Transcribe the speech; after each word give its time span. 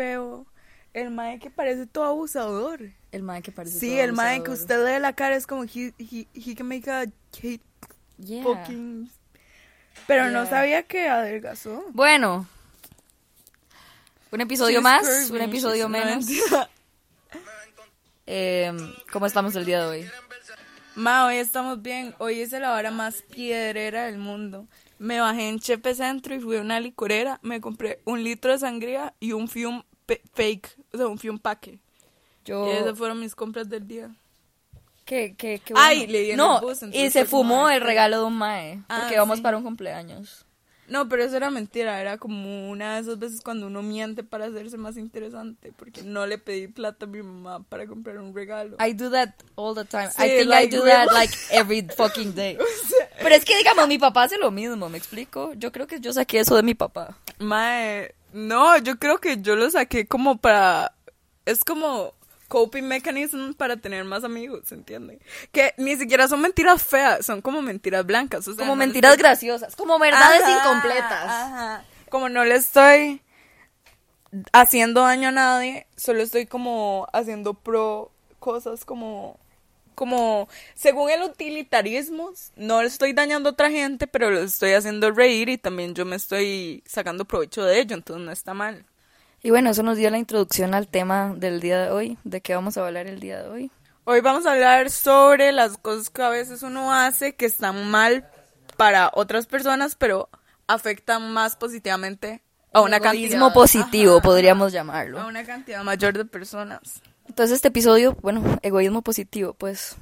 feo. 0.00 0.46
El 0.92 1.10
mae 1.10 1.38
que 1.38 1.50
parece 1.50 1.86
todo 1.86 2.04
abusador. 2.04 2.80
El 3.12 3.22
mae 3.22 3.42
que 3.42 3.52
parece 3.52 3.78
Sí, 3.78 3.90
todo 3.90 4.04
el 4.04 4.12
mae 4.12 4.42
que 4.42 4.50
usted 4.50 4.78
le 4.78 4.92
ve 4.92 5.00
la 5.00 5.12
cara 5.12 5.36
es 5.36 5.46
como 5.46 5.64
he, 5.64 5.92
he, 5.98 6.26
he 6.34 6.54
can 6.54 6.66
make 6.66 6.90
a 6.90 7.02
hate 7.40 7.62
Yeah. 8.18 8.42
fucking... 8.42 9.10
Pero 10.06 10.30
no 10.30 10.46
sabía 10.46 10.82
que 10.82 11.08
adelgazó. 11.08 11.84
Bueno. 11.92 12.46
Un 14.30 14.40
episodio 14.40 14.80
She's 14.80 14.82
más, 14.82 15.06
curvy, 15.06 15.36
un 15.36 15.48
episodio 15.48 15.88
menos. 15.88 16.26
Eh, 18.26 18.72
¿Cómo 19.12 19.26
estamos 19.26 19.54
el 19.56 19.64
día 19.64 19.80
de 19.80 19.86
hoy? 19.86 20.10
Ma, 20.96 21.26
hoy 21.26 21.36
estamos 21.36 21.80
bien. 21.82 22.14
Hoy 22.18 22.40
hice 22.40 22.60
la 22.60 22.74
hora 22.74 22.90
más 22.90 23.22
piedrera 23.22 24.06
del 24.06 24.18
mundo. 24.18 24.66
Me 24.98 25.20
bajé 25.20 25.48
en 25.48 25.60
Chepe 25.60 25.94
Centro 25.94 26.34
y 26.34 26.40
fui 26.40 26.56
a 26.56 26.60
una 26.60 26.80
licorera. 26.80 27.38
Me 27.42 27.60
compré 27.60 28.00
un 28.04 28.22
litro 28.22 28.52
de 28.52 28.58
sangría 28.58 29.14
y 29.20 29.32
un 29.32 29.48
fium 29.48 29.82
fake, 30.34 30.76
o 30.92 30.96
sea, 30.96 31.06
un 31.06 31.18
fium 31.18 31.38
paque. 31.38 31.78
Yo... 32.44 32.66
Y 32.66 32.70
esas 32.70 32.96
fueron 32.96 33.20
mis 33.20 33.34
compras 33.34 33.68
del 33.68 33.86
día. 33.86 34.10
¿Qué, 35.04 35.34
qué, 35.36 35.60
qué 35.64 35.74
Ay, 35.76 35.98
bueno. 35.98 36.12
le 36.12 36.20
di 36.20 36.30
en 36.30 36.36
No, 36.36 36.60
el 36.60 36.64
bus, 36.66 36.82
y 36.92 37.10
se 37.10 37.24
fumó 37.24 37.66
ay, 37.66 37.76
el 37.76 37.82
regalo 37.82 38.18
de 38.18 38.24
un 38.24 38.36
mae. 38.36 38.82
Ah, 38.88 39.00
Porque 39.00 39.18
vamos 39.18 39.38
sí. 39.38 39.42
para 39.42 39.56
un 39.56 39.64
cumpleaños. 39.64 40.46
No, 40.90 41.08
pero 41.08 41.22
eso 41.22 41.36
era 41.36 41.50
mentira. 41.50 42.00
Era 42.00 42.18
como 42.18 42.68
una 42.68 42.96
de 42.96 43.00
esas 43.02 43.18
veces 43.18 43.40
cuando 43.40 43.68
uno 43.68 43.80
miente 43.80 44.24
para 44.24 44.46
hacerse 44.46 44.76
más 44.76 44.96
interesante. 44.96 45.72
Porque 45.76 46.02
no 46.02 46.26
le 46.26 46.36
pedí 46.36 46.66
plata 46.66 47.06
a 47.06 47.08
mi 47.08 47.22
mamá 47.22 47.62
para 47.62 47.86
comprar 47.86 48.18
un 48.18 48.34
regalo. 48.34 48.76
I 48.84 48.92
do 48.92 49.08
that 49.10 49.30
all 49.54 49.74
the 49.74 49.84
time. 49.84 50.10
Sí, 50.10 50.22
I 50.24 50.28
think 50.28 50.48
like, 50.48 50.74
I 50.74 50.76
do 50.78 50.84
that 50.84 51.12
like 51.12 51.32
every 51.50 51.86
fucking 51.96 52.34
day. 52.34 52.58
Pero 53.22 53.34
es 53.34 53.44
que 53.44 53.56
digamos, 53.56 53.86
mi 53.86 53.98
papá 53.98 54.24
hace 54.24 54.36
lo 54.38 54.50
mismo, 54.50 54.88
¿me 54.88 54.98
explico? 54.98 55.52
Yo 55.54 55.70
creo 55.70 55.86
que 55.86 56.00
yo 56.00 56.12
saqué 56.12 56.40
eso 56.40 56.56
de 56.56 56.62
mi 56.64 56.74
papá. 56.74 57.16
Mae, 57.38 58.14
no, 58.32 58.76
yo 58.78 58.98
creo 58.98 59.18
que 59.18 59.40
yo 59.42 59.56
lo 59.56 59.70
saqué 59.70 60.06
como 60.06 60.38
para. 60.38 60.94
Es 61.46 61.64
como 61.64 62.14
coping 62.48 62.82
mechanism 62.82 63.52
para 63.52 63.76
tener 63.76 64.04
más 64.04 64.24
amigos, 64.24 64.62
¿se 64.66 64.74
entiende? 64.74 65.20
Que 65.52 65.72
ni 65.78 65.96
siquiera 65.96 66.26
son 66.28 66.40
mentiras 66.40 66.82
feas, 66.82 67.24
son 67.24 67.40
como 67.42 67.62
mentiras 67.62 68.04
blancas. 68.04 68.46
o 68.48 68.52
sea, 68.54 68.58
Como 68.64 68.72
no 68.72 68.76
mentiras 68.76 69.12
estoy- 69.12 69.22
graciosas, 69.22 69.76
como 69.76 69.98
verdades 69.98 70.42
Ajá, 70.42 70.58
incompletas. 70.58 71.24
ajá. 71.24 71.84
Como 72.08 72.28
no 72.28 72.44
le 72.44 72.56
estoy 72.56 73.22
haciendo 74.52 75.02
daño 75.02 75.28
a 75.28 75.32
nadie, 75.32 75.86
solo 75.96 76.22
estoy 76.22 76.46
como 76.46 77.06
haciendo 77.12 77.54
pro 77.54 78.10
cosas 78.38 78.84
como 78.84 79.38
como 80.00 80.48
según 80.72 81.10
el 81.10 81.20
utilitarismo, 81.20 82.30
no 82.56 82.80
le 82.80 82.88
estoy 82.88 83.12
dañando 83.12 83.50
a 83.50 83.52
otra 83.52 83.70
gente, 83.70 84.06
pero 84.06 84.30
lo 84.30 84.40
estoy 84.40 84.72
haciendo 84.72 85.10
reír 85.10 85.50
y 85.50 85.58
también 85.58 85.94
yo 85.94 86.06
me 86.06 86.16
estoy 86.16 86.82
sacando 86.86 87.26
provecho 87.26 87.62
de 87.62 87.80
ello, 87.80 87.96
entonces 87.96 88.24
no 88.24 88.32
está 88.32 88.54
mal. 88.54 88.86
Y 89.42 89.50
bueno, 89.50 89.68
eso 89.68 89.82
nos 89.82 89.98
dio 89.98 90.08
la 90.08 90.16
introducción 90.16 90.72
al 90.72 90.88
tema 90.88 91.34
del 91.36 91.60
día 91.60 91.82
de 91.82 91.90
hoy, 91.90 92.16
de 92.24 92.40
qué 92.40 92.54
vamos 92.54 92.78
a 92.78 92.86
hablar 92.86 93.08
el 93.08 93.20
día 93.20 93.42
de 93.42 93.48
hoy. 93.50 93.70
Hoy 94.04 94.22
vamos 94.22 94.46
a 94.46 94.52
hablar 94.52 94.88
sobre 94.88 95.52
las 95.52 95.76
cosas 95.76 96.08
que 96.08 96.22
a 96.22 96.30
veces 96.30 96.62
uno 96.62 96.94
hace 96.94 97.34
que 97.36 97.44
están 97.44 97.90
mal 97.90 98.26
para 98.78 99.10
otras 99.12 99.44
personas, 99.44 99.96
pero 99.96 100.30
afectan 100.66 101.30
más 101.30 101.56
positivamente 101.56 102.40
a 102.72 102.80
una 102.80 103.00
cantidad 103.00 103.52
positivo, 103.52 104.14
Ajá, 104.14 104.22
podríamos 104.22 104.72
a 104.72 104.76
llamarlo. 104.76 105.26
una 105.26 105.44
cantidad 105.44 105.84
mayor 105.84 106.16
de 106.16 106.24
personas. 106.24 107.02
Entonces 107.30 107.54
este 107.54 107.68
episodio, 107.68 108.16
bueno, 108.22 108.58
egoísmo 108.62 109.02
positivo, 109.02 109.54
pues, 109.54 109.94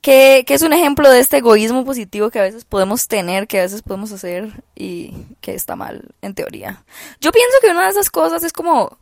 ¿qué, 0.00 0.44
qué 0.46 0.54
es 0.54 0.62
un 0.62 0.72
ejemplo 0.72 1.10
de 1.10 1.20
este 1.20 1.36
egoísmo 1.36 1.84
positivo 1.84 2.30
que 2.30 2.38
a 2.38 2.42
veces 2.42 2.64
podemos 2.64 3.06
tener, 3.06 3.46
que 3.46 3.58
a 3.58 3.64
veces 3.64 3.82
podemos 3.82 4.12
hacer 4.12 4.64
y 4.74 5.12
que 5.42 5.54
está 5.54 5.76
mal, 5.76 6.08
en 6.22 6.34
teoría? 6.34 6.84
Yo 7.20 7.32
pienso 7.32 7.54
que 7.60 7.68
una 7.68 7.84
de 7.84 7.90
esas 7.90 8.08
cosas 8.08 8.42
es 8.44 8.54
como, 8.54 8.96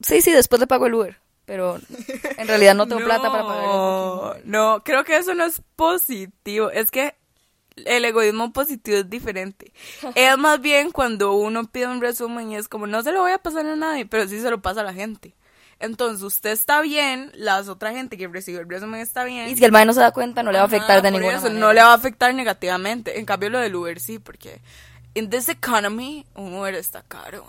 sí, 0.00 0.22
sí, 0.22 0.32
después 0.32 0.58
le 0.58 0.66
pago 0.66 0.86
el 0.86 0.94
Uber, 0.94 1.18
pero 1.44 1.78
en 2.38 2.48
realidad 2.48 2.74
no 2.74 2.88
tengo 2.88 3.00
plata 3.04 3.30
para 3.30 3.44
pagar 3.44 3.64
el 3.64 3.70
No, 3.70 4.34
no, 4.44 4.84
creo 4.84 5.04
que 5.04 5.18
eso 5.18 5.34
no 5.34 5.44
es 5.44 5.60
positivo. 5.76 6.70
Es 6.70 6.90
que 6.90 7.14
el 7.84 8.06
egoísmo 8.06 8.54
positivo 8.54 8.96
es 8.96 9.10
diferente. 9.10 9.70
es 10.14 10.38
más 10.38 10.62
bien 10.62 10.92
cuando 10.92 11.34
uno 11.34 11.64
pide 11.64 11.88
un 11.88 12.00
resumen 12.00 12.52
y 12.52 12.56
es 12.56 12.68
como, 12.68 12.86
no 12.86 13.02
se 13.02 13.12
lo 13.12 13.20
voy 13.20 13.32
a 13.32 13.38
pasar 13.38 13.66
a 13.66 13.76
nadie, 13.76 14.06
pero 14.06 14.26
sí 14.26 14.40
se 14.40 14.50
lo 14.50 14.62
pasa 14.62 14.80
a 14.80 14.84
la 14.84 14.94
gente. 14.94 15.34
Entonces, 15.78 16.22
usted 16.22 16.50
está 16.50 16.80
bien, 16.80 17.30
la 17.34 17.60
otra 17.60 17.92
gente 17.92 18.16
que 18.16 18.28
recibe 18.28 18.60
el 18.60 18.68
resumen 18.68 19.00
está 19.00 19.24
bien. 19.24 19.48
Y 19.48 19.56
si 19.56 19.64
el 19.64 19.72
mae 19.72 19.84
no 19.84 19.92
se 19.92 20.00
da 20.00 20.10
cuenta, 20.10 20.42
no 20.42 20.50
le 20.50 20.58
va 20.58 20.64
a 20.64 20.66
afectar 20.66 20.92
Ajá, 20.92 21.02
de 21.02 21.10
ninguna 21.10 21.34
eso, 21.34 21.42
manera. 21.42 21.60
No 21.60 21.72
le 21.72 21.82
va 21.82 21.90
a 21.90 21.94
afectar 21.94 22.34
negativamente. 22.34 23.18
En 23.18 23.26
cambio, 23.26 23.50
lo 23.50 23.58
del 23.60 23.74
Uber 23.74 24.00
sí, 24.00 24.18
porque 24.18 24.60
in 25.14 25.28
this 25.28 25.48
economy, 25.48 26.26
un 26.34 26.54
Uber 26.54 26.74
está 26.74 27.02
caro. 27.02 27.46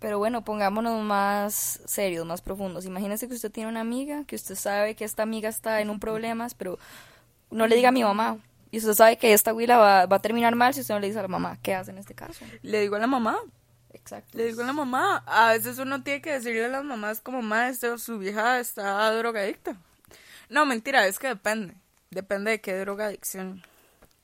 Pero 0.00 0.18
bueno, 0.18 0.44
pongámonos 0.44 1.02
más 1.02 1.80
serios, 1.84 2.26
más 2.26 2.40
profundos. 2.40 2.84
Imagínese 2.84 3.28
que 3.28 3.34
usted 3.34 3.50
tiene 3.50 3.68
una 3.68 3.80
amiga, 3.80 4.24
que 4.24 4.36
usted 4.36 4.54
sabe 4.54 4.94
que 4.94 5.04
esta 5.04 5.22
amiga 5.22 5.48
está 5.48 5.80
en 5.80 5.90
un 5.90 6.00
problema, 6.00 6.46
pero 6.56 6.78
no 7.50 7.66
le 7.66 7.76
diga 7.76 7.88
a 7.90 7.92
mi 7.92 8.02
mamá. 8.02 8.38
Y 8.70 8.78
usted 8.78 8.94
sabe 8.94 9.16
que 9.16 9.32
esta 9.32 9.54
huila 9.54 9.78
va, 9.78 10.06
va 10.06 10.16
a 10.16 10.20
terminar 10.20 10.54
mal 10.54 10.74
si 10.74 10.80
usted 10.80 10.94
no 10.94 11.00
le 11.00 11.06
dice 11.06 11.18
a 11.18 11.22
la 11.22 11.28
mamá. 11.28 11.58
¿Qué 11.62 11.74
hace 11.74 11.90
en 11.90 11.98
este 11.98 12.14
caso? 12.14 12.44
Le 12.62 12.80
digo 12.80 12.96
a 12.96 12.98
la 12.98 13.06
mamá, 13.06 13.38
Exacto. 14.08 14.38
Le 14.38 14.46
digo 14.46 14.62
a 14.62 14.66
la 14.66 14.72
mamá, 14.72 15.22
a 15.26 15.52
veces 15.52 15.78
uno 15.78 16.02
tiene 16.02 16.22
que 16.22 16.32
decirle 16.32 16.64
a 16.64 16.68
las 16.68 16.84
mamás 16.84 17.20
como, 17.20 17.42
maestro, 17.42 17.98
su 17.98 18.18
vieja 18.18 18.58
está 18.58 19.12
drogadicta. 19.12 19.76
No, 20.48 20.64
mentira, 20.64 21.06
es 21.06 21.18
que 21.18 21.28
depende. 21.28 21.74
Depende 22.10 22.52
de 22.52 22.60
qué 22.62 22.74
drogadicción. 22.78 23.62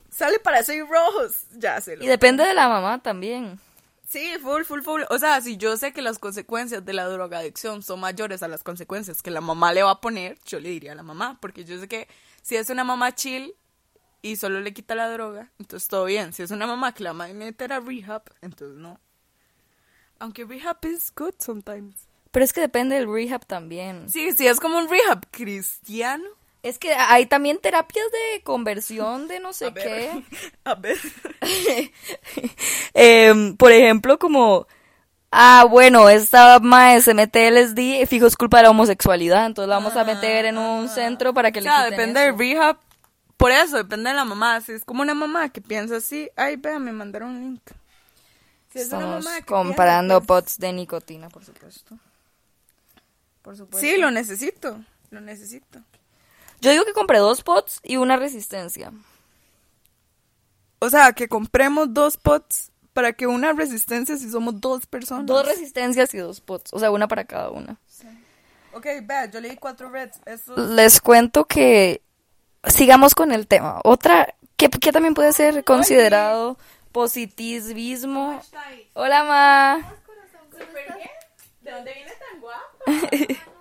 Sale 0.08 0.38
para 0.38 0.62
seis 0.62 0.82
rojos, 0.88 1.42
ya 1.52 1.80
se 1.82 1.96
lo. 1.96 2.04
Y 2.04 2.06
depende 2.06 2.44
de 2.44 2.54
la 2.54 2.66
mamá 2.66 3.02
también. 3.02 3.60
Sí, 4.08 4.32
full, 4.40 4.62
full, 4.62 4.80
full. 4.80 5.02
O 5.10 5.18
sea, 5.18 5.40
si 5.42 5.58
yo 5.58 5.76
sé 5.76 5.92
que 5.92 6.00
las 6.00 6.18
consecuencias 6.18 6.82
de 6.84 6.92
la 6.94 7.06
drogadicción 7.06 7.82
son 7.82 8.00
mayores 8.00 8.42
a 8.42 8.48
las 8.48 8.62
consecuencias 8.62 9.20
que 9.20 9.30
la 9.30 9.42
mamá 9.42 9.74
le 9.74 9.82
va 9.82 9.90
a 9.90 10.00
poner, 10.00 10.38
yo 10.46 10.60
le 10.60 10.70
diría 10.70 10.92
a 10.92 10.94
la 10.94 11.02
mamá, 11.02 11.36
porque 11.42 11.64
yo 11.64 11.78
sé 11.78 11.88
que 11.88 12.08
si 12.40 12.56
es 12.56 12.70
una 12.70 12.84
mamá 12.84 13.14
chill 13.14 13.54
y 14.22 14.36
solo 14.36 14.60
le 14.60 14.72
quita 14.72 14.94
la 14.94 15.10
droga, 15.10 15.50
entonces 15.58 15.88
todo 15.88 16.06
bien. 16.06 16.32
Si 16.32 16.42
es 16.42 16.50
una 16.50 16.66
mamá 16.66 16.94
que 16.94 17.02
la 17.02 17.12
va 17.12 17.26
a 17.26 17.28
meter 17.34 17.72
a 17.74 17.80
rehab, 17.80 18.22
entonces 18.40 18.78
no. 18.78 18.98
Aunque 20.24 20.46
rehab 20.46 20.78
is 20.86 21.12
good 21.14 21.34
sometimes. 21.38 22.08
Pero 22.30 22.46
es 22.46 22.54
que 22.54 22.62
depende 22.62 22.94
del 22.94 23.12
rehab 23.12 23.44
también. 23.44 24.08
Sí, 24.08 24.32
sí, 24.32 24.46
es 24.46 24.58
como 24.58 24.78
un 24.78 24.88
rehab 24.88 25.26
cristiano. 25.30 26.24
Es 26.62 26.78
que 26.78 26.94
hay 26.94 27.26
también 27.26 27.58
terapias 27.58 28.06
de 28.10 28.42
conversión 28.42 29.28
de 29.28 29.38
no 29.38 29.52
sé 29.52 29.70
qué. 29.74 30.24
A 30.64 30.76
ver. 30.76 30.96
Em, 32.94 33.54
por 33.58 33.70
ejemplo, 33.70 34.18
como, 34.18 34.66
ah, 35.30 35.66
bueno, 35.68 36.08
esta 36.08 36.58
mae 36.58 37.02
se 37.02 37.12
mete 37.12 37.50
LSD, 37.50 38.06
fijo 38.08 38.26
es 38.26 38.34
culpa 38.34 38.56
de 38.56 38.62
la 38.62 38.70
homosexualidad, 38.70 39.44
entonces 39.44 39.68
la 39.68 39.74
vamos 39.74 39.94
a 39.94 40.04
meter 40.04 40.46
en 40.46 40.56
un 40.56 40.88
centro 40.88 41.34
para 41.34 41.52
que 41.52 41.58
O 41.58 41.62
le 41.62 41.68
sea, 41.68 41.84
quiten 41.84 41.90
depende 41.90 42.20
del 42.20 42.38
rehab. 42.38 42.78
Por 43.36 43.50
eso, 43.50 43.76
depende 43.76 44.08
de 44.08 44.16
la 44.16 44.24
mamá. 44.24 44.62
Si 44.62 44.72
es 44.72 44.86
como 44.86 45.02
una 45.02 45.12
mamá 45.12 45.50
que 45.50 45.60
piensa 45.60 45.96
así, 45.96 46.30
ay, 46.34 46.56
vea, 46.56 46.78
me 46.78 46.92
mandaron 46.92 47.28
un 47.28 47.40
link. 47.42 47.60
Si 48.74 48.80
es 48.80 48.88
una 48.88 48.98
Estamos 48.98 49.24
mamá 49.24 49.36
que 49.36 49.46
comparando 49.46 50.14
piensa 50.14 50.26
pots 50.26 50.58
de 50.58 50.72
nicotina, 50.72 51.28
por 51.28 51.44
supuesto. 51.44 51.96
Por 53.40 53.56
supuesto. 53.56 53.86
Sí, 53.86 53.98
lo 53.98 54.10
necesito. 54.10 54.84
Lo 55.10 55.20
necesito. 55.20 55.78
Yo 56.60 56.72
digo 56.72 56.84
que 56.84 56.92
compré 56.92 57.18
dos 57.18 57.42
pots 57.42 57.78
y 57.84 57.98
una 57.98 58.16
resistencia. 58.16 58.90
O 60.80 60.90
sea, 60.90 61.12
que 61.12 61.28
compremos 61.28 61.94
dos 61.94 62.16
pots 62.16 62.72
para 62.92 63.12
que 63.12 63.28
una 63.28 63.52
resistencia 63.52 64.16
si 64.16 64.28
somos 64.28 64.60
dos 64.60 64.86
personas. 64.86 65.26
Dos 65.26 65.46
resistencias 65.46 66.12
y 66.12 66.18
dos 66.18 66.40
pots, 66.40 66.72
o 66.72 66.80
sea, 66.80 66.90
una 66.90 67.06
para 67.06 67.26
cada 67.26 67.50
una. 67.50 67.76
Ok, 68.72 68.86
vea, 69.04 69.26
yo 69.26 69.40
leí 69.40 69.54
cuatro 69.54 69.88
reds. 69.88 70.18
Estos... 70.26 70.58
Les 70.70 71.00
cuento 71.00 71.44
que 71.44 72.02
sigamos 72.64 73.14
con 73.14 73.30
el 73.30 73.46
tema. 73.46 73.80
Otra, 73.84 74.34
que, 74.56 74.68
que 74.68 74.90
también 74.90 75.14
puede 75.14 75.32
ser 75.32 75.62
considerado 75.62 76.58
positivismo. 76.94 78.40
Hola, 78.94 79.24
ma. 79.24 79.94
¿De 81.60 81.70
dónde 81.72 81.92
viene 81.92 82.12
tan 82.12 82.40
guapa? 82.40 82.70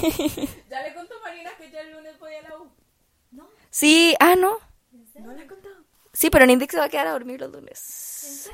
Ya 0.70 0.82
le 0.82 0.94
contó 0.94 1.14
Marina 1.22 1.50
que 1.56 1.70
ya 1.70 1.80
el 1.80 1.92
lunes 1.92 2.18
voy 2.18 2.34
a 2.34 2.42
la 2.42 2.58
U. 2.58 2.70
Sí, 3.70 4.14
ah, 4.20 4.34
no. 4.36 4.58
¿No 5.18 5.32
le 5.32 5.44
he 5.44 5.46
contado? 5.46 5.76
Sí, 6.12 6.28
pero 6.28 6.44
Nindik 6.44 6.70
se 6.70 6.78
va 6.78 6.84
a 6.84 6.88
quedar 6.88 7.06
a 7.06 7.12
dormir 7.12 7.40
los 7.40 7.50
lunes. 7.50 8.50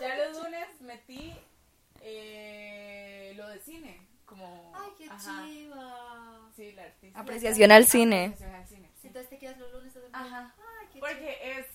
Ya 0.00 0.16
los 0.16 0.42
lunes 0.42 0.80
metí 0.80 1.34
eh, 2.00 3.32
lo 3.36 3.48
de 3.48 3.58
cine. 3.60 4.06
Como. 4.26 4.72
Ay, 4.74 4.90
qué 4.98 5.06
Ajá. 5.08 5.44
chiva. 5.46 6.50
Sí, 6.56 6.72
la 6.72 6.82
artista. 6.82 7.20
Apreciación 7.20 7.72
al 7.72 7.86
cine. 7.86 8.24
Apreciación 8.24 8.54
al 8.54 8.66
cine, 8.66 8.90
sí. 9.00 9.06
Entonces 9.06 9.30
te 9.30 9.38
quedas 9.38 9.58
los 9.58 9.72
lunes 9.72 9.96
a 9.96 10.00
dormir. 10.00 10.16
Ajá. 10.16 10.54
Porque 11.00 11.58
es 11.58 11.66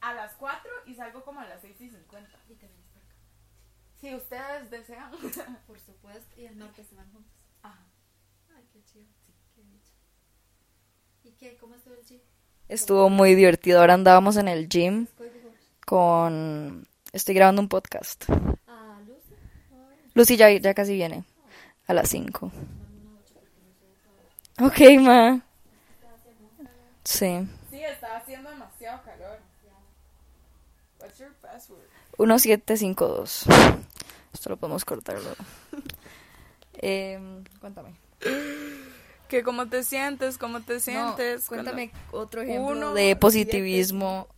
a 0.00 0.14
las 0.14 0.34
4 0.34 0.70
y 0.86 0.94
salgo 0.94 1.24
como 1.24 1.40
a 1.40 1.46
las 1.46 1.60
6 1.60 1.80
y 1.80 1.90
50. 1.90 2.30
Y 2.48 2.54
te 2.54 2.66
vienes 2.66 2.86
para 2.92 3.04
acá. 3.04 3.14
Si 4.00 4.14
ustedes 4.14 4.70
desean. 4.70 5.10
Por 5.66 5.80
supuesto. 5.80 6.40
Y 6.40 6.46
el 6.46 6.56
martes 6.56 6.86
se 6.88 6.94
van 6.94 7.10
juntos. 7.12 7.32
Ajá. 7.62 7.86
Ay, 8.56 8.64
qué 8.72 8.82
chiva. 8.84 9.06
Sí, 9.26 9.32
qué 9.54 9.62
dicha. 9.62 9.92
¿Y 11.24 11.32
qué? 11.32 11.56
¿Cómo 11.58 11.74
estuvo 11.74 11.94
el 11.94 12.04
gym? 12.04 12.20
Estuvo 12.68 13.08
muy 13.08 13.34
divertido. 13.34 13.80
Ahora 13.80 13.94
andábamos 13.94 14.36
en 14.36 14.48
el 14.48 14.68
gym 14.68 15.06
con 15.84 16.86
Estoy 17.12 17.34
grabando 17.34 17.60
un 17.60 17.68
podcast. 17.68 18.24
Ah, 18.68 19.00
Lucy. 19.04 19.34
Lucy 20.14 20.36
ya, 20.36 20.48
ya 20.50 20.74
casi 20.74 20.94
viene. 20.94 21.24
A 21.88 21.94
las 21.94 22.08
5. 22.08 22.52
Ok, 24.60 24.80
ma. 25.00 25.40
Sí. 27.02 27.48
Está 27.92 28.16
haciendo 28.16 28.50
demasiado 28.50 29.02
calor. 29.04 29.38
What's 31.00 31.18
your 31.18 31.32
password? 31.40 31.82
1752. 32.18 33.44
Esto 34.32 34.50
lo 34.50 34.56
podemos 34.56 34.84
cortar 34.84 35.16
luego. 35.20 35.36
Em, 36.74 37.44
cuéntame. 37.60 37.94
Que 39.28 39.42
cómo 39.42 39.68
te 39.68 39.82
sientes, 39.82 40.38
cómo 40.38 40.60
te 40.60 40.74
No, 40.74 40.80
sientes. 40.80 41.46
cuéntame 41.46 41.90
otro 42.12 42.40
cuando 42.42 42.52
ejemplo 42.52 42.72
uno, 42.88 42.94
de 42.94 43.16
positivismo, 43.16 44.28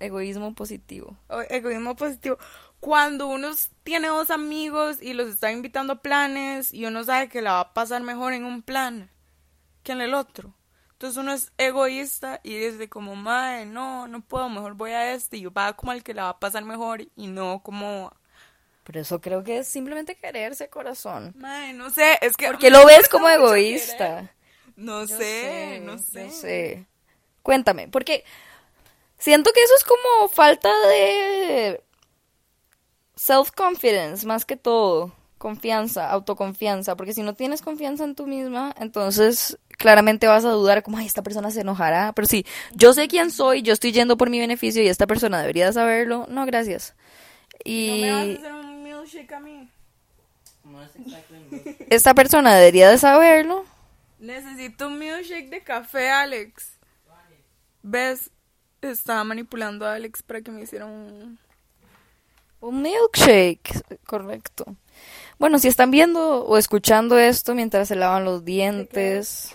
egoísmo 0.00 0.54
positivo. 0.54 1.16
o 1.28 1.40
egoísmo 1.42 1.94
positivo. 1.96 2.38
Cuando 2.80 3.28
uno 3.28 3.50
tiene 3.84 4.08
dos 4.08 4.30
amigos 4.30 5.00
y 5.00 5.12
los 5.14 5.28
está 5.28 5.52
invitando 5.52 5.92
a 5.94 6.02
planes 6.02 6.72
y 6.74 6.84
uno 6.86 7.04
sabe 7.04 7.28
que 7.28 7.40
la 7.40 7.52
va 7.52 7.60
a 7.60 7.72
pasar 7.74 8.02
mejor 8.02 8.32
en 8.32 8.44
un 8.44 8.62
plan 8.62 9.10
que 9.84 9.92
en 9.92 10.00
el 10.00 10.14
otro. 10.14 10.52
Entonces 11.02 11.20
uno 11.20 11.32
es 11.32 11.50
egoísta 11.58 12.38
y 12.44 12.56
dice 12.56 12.88
como, 12.88 13.16
madre, 13.16 13.66
no, 13.66 14.06
no 14.06 14.20
puedo, 14.20 14.48
mejor 14.48 14.74
voy 14.74 14.92
a 14.92 15.14
este 15.14 15.36
y 15.36 15.46
va 15.46 15.72
como 15.72 15.90
al 15.90 16.04
que 16.04 16.14
la 16.14 16.22
va 16.22 16.28
a 16.28 16.38
pasar 16.38 16.64
mejor 16.64 17.02
y 17.16 17.26
no 17.26 17.60
como, 17.64 18.12
Pero 18.84 19.00
eso 19.00 19.20
creo 19.20 19.42
que 19.42 19.58
es 19.58 19.66
simplemente 19.66 20.14
quererse, 20.16 20.68
corazón. 20.70 21.34
madre, 21.34 21.72
no 21.72 21.90
sé, 21.90 22.18
es 22.20 22.36
que... 22.36 22.46
Porque 22.46 22.70
lo 22.70 22.86
ves 22.86 23.08
como 23.08 23.28
egoísta. 23.28 24.30
No 24.76 25.04
Yo 25.06 25.18
sé, 25.18 25.80
no 25.82 25.98
sé. 25.98 26.30
sé. 26.30 26.86
Cuéntame, 27.42 27.88
porque 27.88 28.24
siento 29.18 29.50
que 29.52 29.62
eso 29.62 29.74
es 29.76 29.84
como 29.84 30.28
falta 30.28 30.70
de 30.88 31.82
self-confidence, 33.16 34.24
más 34.24 34.44
que 34.44 34.56
todo. 34.56 35.12
Confianza, 35.38 36.08
autoconfianza, 36.10 36.96
porque 36.96 37.12
si 37.12 37.22
no 37.24 37.34
tienes 37.34 37.62
confianza 37.62 38.04
en 38.04 38.14
tú 38.14 38.28
misma, 38.28 38.72
entonces 38.78 39.58
claramente 39.82 40.28
vas 40.28 40.44
a 40.44 40.50
dudar 40.50 40.84
como, 40.84 40.96
ay, 40.96 41.06
esta 41.06 41.22
persona 41.22 41.50
se 41.50 41.62
enojará, 41.62 42.12
pero 42.12 42.28
si 42.28 42.46
yo 42.72 42.94
sé 42.94 43.08
quién 43.08 43.32
soy, 43.32 43.62
yo 43.62 43.72
estoy 43.72 43.90
yendo 43.90 44.16
por 44.16 44.30
mi 44.30 44.38
beneficio 44.38 44.80
y 44.80 44.86
esta 44.86 45.08
persona 45.08 45.40
debería 45.40 45.66
de 45.66 45.72
saberlo, 45.72 46.26
no, 46.30 46.46
gracias. 46.46 46.94
¿No 47.52 47.58
Y 47.64 48.00
me 48.02 48.12
vas 48.12 48.20
a 48.20 48.32
hacer 48.32 48.52
un 48.52 48.82
milkshake 48.84 49.32
a 49.32 49.40
mí? 49.40 49.68
No 50.64 50.82
es 50.82 50.90
exactamente. 50.94 51.86
esta 51.90 52.14
persona 52.14 52.54
debería 52.54 52.90
de 52.90 52.98
saberlo. 52.98 53.64
Necesito 54.20 54.86
un 54.86 55.00
milkshake 55.00 55.50
de 55.50 55.62
café, 55.62 56.10
Alex. 56.10 56.78
¿Ves? 57.82 58.30
Estaba 58.80 59.24
manipulando 59.24 59.84
a 59.84 59.94
Alex 59.94 60.22
para 60.22 60.42
que 60.42 60.52
me 60.52 60.62
hiciera 60.62 60.86
un... 60.86 61.38
Un 62.60 62.82
milkshake, 62.82 63.82
correcto. 64.06 64.76
Bueno, 65.40 65.58
si 65.58 65.66
están 65.66 65.90
viendo 65.90 66.44
o 66.44 66.56
escuchando 66.56 67.18
esto 67.18 67.56
mientras 67.56 67.88
se 67.88 67.96
lavan 67.96 68.24
los 68.24 68.44
dientes, 68.44 69.52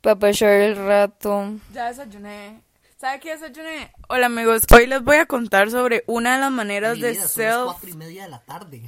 para 0.00 0.16
pasar 0.18 0.50
el 0.50 0.76
rato. 0.76 1.54
Ya 1.72 1.88
desayuné. 1.88 2.62
¿Sabe 2.98 3.20
qué 3.20 3.36
desayuné? 3.36 3.92
Hola 4.08 4.26
amigos, 4.26 4.62
hoy 4.74 4.86
les 4.86 5.02
voy 5.02 5.16
a 5.16 5.26
contar 5.26 5.70
sobre 5.70 6.02
una 6.06 6.34
de 6.34 6.40
las 6.40 6.50
maneras 6.50 6.96
Mi 6.96 7.02
de 7.02 7.10
vida, 7.12 7.28
son 7.28 7.44
las 7.44 7.54
self, 7.54 7.64
cuatro 7.66 7.88
y 7.88 7.92
media 7.94 8.22
de 8.24 8.28
la 8.30 8.40
tarde. 8.40 8.82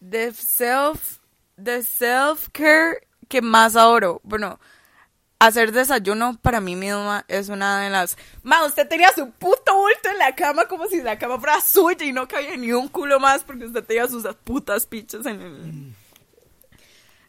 de 0.00 0.32
self, 0.32 1.18
de 1.56 1.82
self 1.82 2.48
care 2.52 3.06
que 3.28 3.42
más 3.42 3.76
adoro. 3.76 4.20
Bueno, 4.24 4.58
hacer 5.38 5.70
desayuno 5.70 6.36
para 6.42 6.60
mí 6.60 6.74
misma 6.74 7.24
es 7.28 7.48
una 7.48 7.80
de 7.82 7.90
las. 7.90 8.16
Ma, 8.42 8.64
usted 8.64 8.88
tenía 8.88 9.12
su 9.12 9.30
puto 9.30 9.76
bulto 9.76 10.08
en 10.10 10.18
la 10.18 10.34
cama 10.34 10.66
como 10.66 10.86
si 10.88 11.00
la 11.00 11.16
cama 11.16 11.38
fuera 11.38 11.60
suya 11.60 12.04
y 12.04 12.12
no 12.12 12.26
cabía 12.26 12.56
ni 12.56 12.72
un 12.72 12.88
culo 12.88 13.20
más 13.20 13.44
porque 13.44 13.66
usted 13.66 13.84
tenía 13.84 14.08
sus 14.08 14.24
putas 14.42 14.86
pichas 14.86 15.26
en 15.26 15.40
el. 15.40 15.94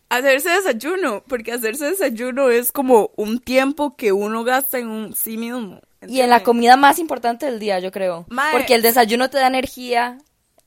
Hacerse 0.10 0.50
desayuno, 0.50 1.24
porque 1.28 1.52
hacerse 1.52 1.90
desayuno 1.90 2.50
es 2.50 2.72
como 2.72 3.12
un 3.16 3.40
tiempo 3.40 3.96
que 3.96 4.12
uno 4.12 4.44
gasta 4.44 4.78
en 4.78 4.88
un 4.88 5.16
sí 5.16 5.38
mismo. 5.38 5.82
Y 6.08 6.22
en 6.22 6.30
la 6.30 6.44
comida 6.44 6.78
más 6.78 7.00
importante 7.00 7.48
del 7.48 7.60
día, 7.60 7.80
yo 7.80 7.92
creo. 7.92 8.26
Mae. 8.30 8.52
Porque 8.52 8.76
el 8.76 8.82
desayuno 8.82 9.30
te 9.30 9.38
da 9.38 9.48
energía, 9.48 10.20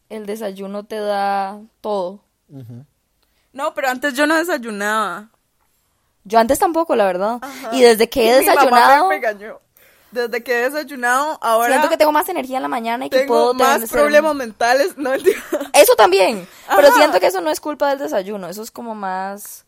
el 0.08 0.26
desayuno 0.26 0.84
te 0.84 0.96
da 0.96 1.60
todo. 1.80 2.20
No, 3.52 3.74
pero 3.74 3.88
antes 3.88 4.14
yo 4.14 4.26
no 4.26 4.36
desayunaba. 4.36 5.30
Yo 6.24 6.38
antes 6.38 6.58
tampoco, 6.58 6.94
la 6.94 7.06
verdad. 7.06 7.40
Y 7.72 7.80
desde 7.80 8.08
que 8.08 8.30
he 8.30 8.40
Mi 8.40 8.46
mamá 8.46 8.60
desayunado, 8.60 9.08
me 9.08 9.14
regañó. 9.14 9.60
Desde 10.10 10.42
que 10.42 10.58
he 10.58 10.70
desayunado, 10.70 11.38
ahora 11.42 11.68
siento 11.68 11.88
que 11.90 11.96
tengo 11.98 12.12
más 12.12 12.28
energía 12.28 12.56
en 12.56 12.62
la 12.62 12.68
mañana 12.68 13.06
y 13.06 13.10
que 13.10 13.20
tengo 13.20 13.52
puedo 13.52 13.54
más 13.54 13.90
problemas 13.90 14.34
mentales. 14.34 14.96
No. 14.96 15.12
Eso 15.72 15.94
también. 15.96 16.48
Pero 16.74 16.92
siento 16.92 17.20
que 17.20 17.26
eso 17.26 17.40
no 17.40 17.50
es 17.50 17.60
culpa 17.60 17.90
del 17.90 17.98
desayuno. 17.98 18.48
Eso 18.48 18.62
es 18.62 18.70
como 18.70 18.94
más 18.94 19.64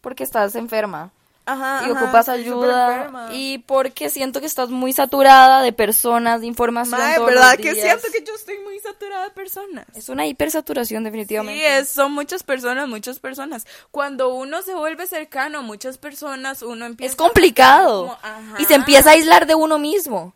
porque 0.00 0.24
estás 0.24 0.54
enferma. 0.54 1.10
Ajá, 1.44 1.82
y 1.88 1.90
ajá, 1.90 2.04
ocupas 2.04 2.28
ayuda 2.28 3.30
y 3.32 3.58
porque 3.58 4.10
siento 4.10 4.38
que 4.40 4.46
estás 4.46 4.68
muy 4.70 4.92
saturada 4.92 5.60
de 5.62 5.72
personas, 5.72 6.40
de 6.40 6.46
información 6.46 7.00
todos 7.16 7.26
¿verdad 7.26 7.54
los 7.54 7.56
que 7.66 7.72
días. 7.74 7.84
siento 8.00 8.06
que 8.16 8.24
yo 8.24 8.34
estoy 8.34 8.58
muy 8.60 8.78
saturada 8.78 9.24
de 9.24 9.30
personas? 9.30 9.86
es 9.94 10.08
una 10.08 10.24
hipersaturación 10.26 11.02
definitivamente. 11.04 11.58
Sí, 11.60 11.66
es- 11.66 11.88
son 11.88 12.12
muchas 12.12 12.44
personas, 12.44 12.88
muchas 12.88 13.18
personas. 13.18 13.66
Cuando 13.90 14.32
uno 14.34 14.62
se 14.62 14.74
vuelve 14.74 15.06
cercano 15.08 15.58
a 15.58 15.62
muchas 15.62 15.98
personas, 15.98 16.62
uno 16.62 16.86
empieza 16.86 17.10
Es 17.12 17.16
complicado 17.16 18.02
como, 18.02 18.18
ajá. 18.22 18.56
y 18.60 18.64
se 18.66 18.74
empieza 18.74 19.10
a 19.10 19.12
aislar 19.14 19.46
de 19.46 19.54
uno 19.56 19.78
mismo. 19.78 20.34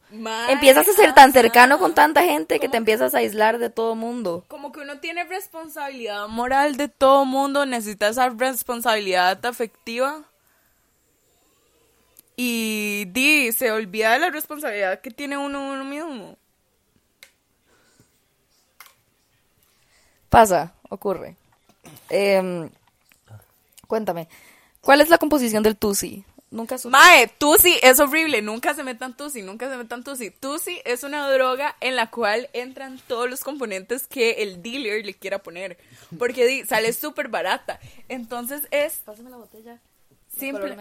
Empiezas 0.49 0.89
a 0.89 0.93
ser 0.93 1.15
tan 1.15 1.33
cercano 1.33 1.79
con 1.79 1.95
tanta 1.95 2.23
gente 2.23 2.59
que 2.59 2.69
te 2.69 2.79
empiezas 2.79 3.15
a 3.15 3.19
aislar 3.19 3.59
de 3.59 3.71
todo 3.71 3.95
mundo. 3.95 4.45
Como 4.49 4.73
que 4.73 4.81
uno 4.81 4.99
tiene 4.99 5.25
responsabilidad 5.25 6.27
moral 6.29 6.77
de 6.77 6.89
todo 6.89 7.25
mundo, 7.25 7.65
necesita 7.67 8.09
esa 8.09 8.29
responsabilidad 8.31 9.45
afectiva. 9.47 10.23
Y 12.37 13.07
di, 13.07 13.51
se 13.53 13.73
olvida 13.73 14.13
de 14.13 14.19
la 14.19 14.31
responsabilidad 14.31 15.01
que 15.01 15.11
tiene 15.11 15.39
uno 15.39 15.73
uno 15.73 15.85
mismo. 15.85 16.37
Pasa, 20.29 20.75
ocurre. 20.91 21.37
Em, 22.11 22.69
cuéntame, 23.87 24.29
¿cuál 24.81 25.01
es 25.01 25.09
la 25.09 25.19
composición 25.19 25.63
del 25.63 25.77
tusi? 25.77 26.25
Nunca 26.51 26.79
supe. 26.79 26.93
Mae, 26.93 27.27
Tusi 27.27 27.75
es 27.83 27.99
horrible, 27.99 28.41
nunca 28.41 28.73
se 28.75 28.85
metan 28.85 29.17
Tusi, 29.17 29.43
nunca 29.43 29.69
se 29.69 29.77
metan 29.77 30.05
Tusi. 30.05 30.31
Tusi 30.31 30.81
es 30.85 31.03
una 31.03 31.29
droga 31.29 31.75
en 31.81 31.97
la 31.97 32.11
cual 32.11 32.49
entran 32.53 33.01
todos 33.09 33.29
los 33.29 33.43
componentes 33.43 34.07
que 34.07 34.43
el 34.43 34.63
dealer 34.63 35.05
le 35.05 35.15
quiera 35.15 35.41
poner. 35.43 35.77
Porque 36.19 36.47
di, 36.47 36.65
sale 36.65 36.93
súper 36.93 37.29
barata. 37.29 37.81
Entonces 38.09 38.69
es 38.71 38.99
Pásame 39.05 39.31
la 39.31 39.39
botella. 39.39 39.81
simple. 40.29 40.77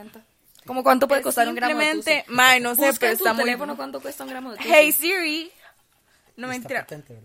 ¿Cómo 0.65 0.83
cuánto 0.83 1.07
puede 1.07 1.21
costar 1.21 1.47
un 1.47 1.55
gramo 1.55 1.77
de 1.77 1.85
Simplemente, 1.85 2.23
tusi? 2.25 2.35
mae, 2.35 2.59
no 2.59 2.75
sé, 2.75 2.87
Busca 2.87 2.99
pero 2.99 3.11
en 3.11 3.17
tu 3.17 3.23
está 3.23 3.33
muy 3.33 3.43
teléfono 3.43 3.75
cuánto 3.75 4.01
cuesta 4.01 4.23
un 4.23 4.29
gramo 4.29 4.51
de 4.51 4.57
tusi. 4.57 4.69
Hey 4.71 4.91
Siri. 4.91 5.51
No 6.37 6.51
Está 6.51 6.95
mentira. 6.95 7.21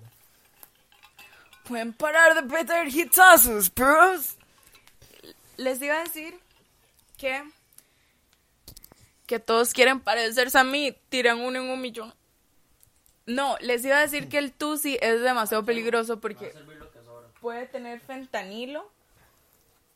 Pueden 1.64 1.92
parar 1.92 2.34
de 2.34 2.42
pedir 2.42 2.88
hitazos, 2.94 3.72
bros. 3.74 4.36
Les 5.56 5.80
iba 5.80 5.96
a 5.96 6.04
decir 6.04 6.38
que 7.16 7.42
que 9.26 9.38
todos 9.38 9.72
quieren 9.72 10.00
parecerse 10.00 10.58
a 10.58 10.64
mí, 10.64 10.96
tiran 11.08 11.38
uno 11.38 11.60
en 11.60 11.70
un 11.70 11.80
millón. 11.80 12.12
No, 13.26 13.56
les 13.60 13.84
iba 13.84 13.98
a 13.98 14.00
decir 14.00 14.28
que 14.28 14.38
el 14.38 14.50
Tusi 14.50 14.98
es 15.00 15.20
demasiado 15.20 15.64
peligroso 15.64 16.18
porque 16.18 16.52
puede 17.40 17.66
tener 17.66 18.00
fentanilo 18.00 18.90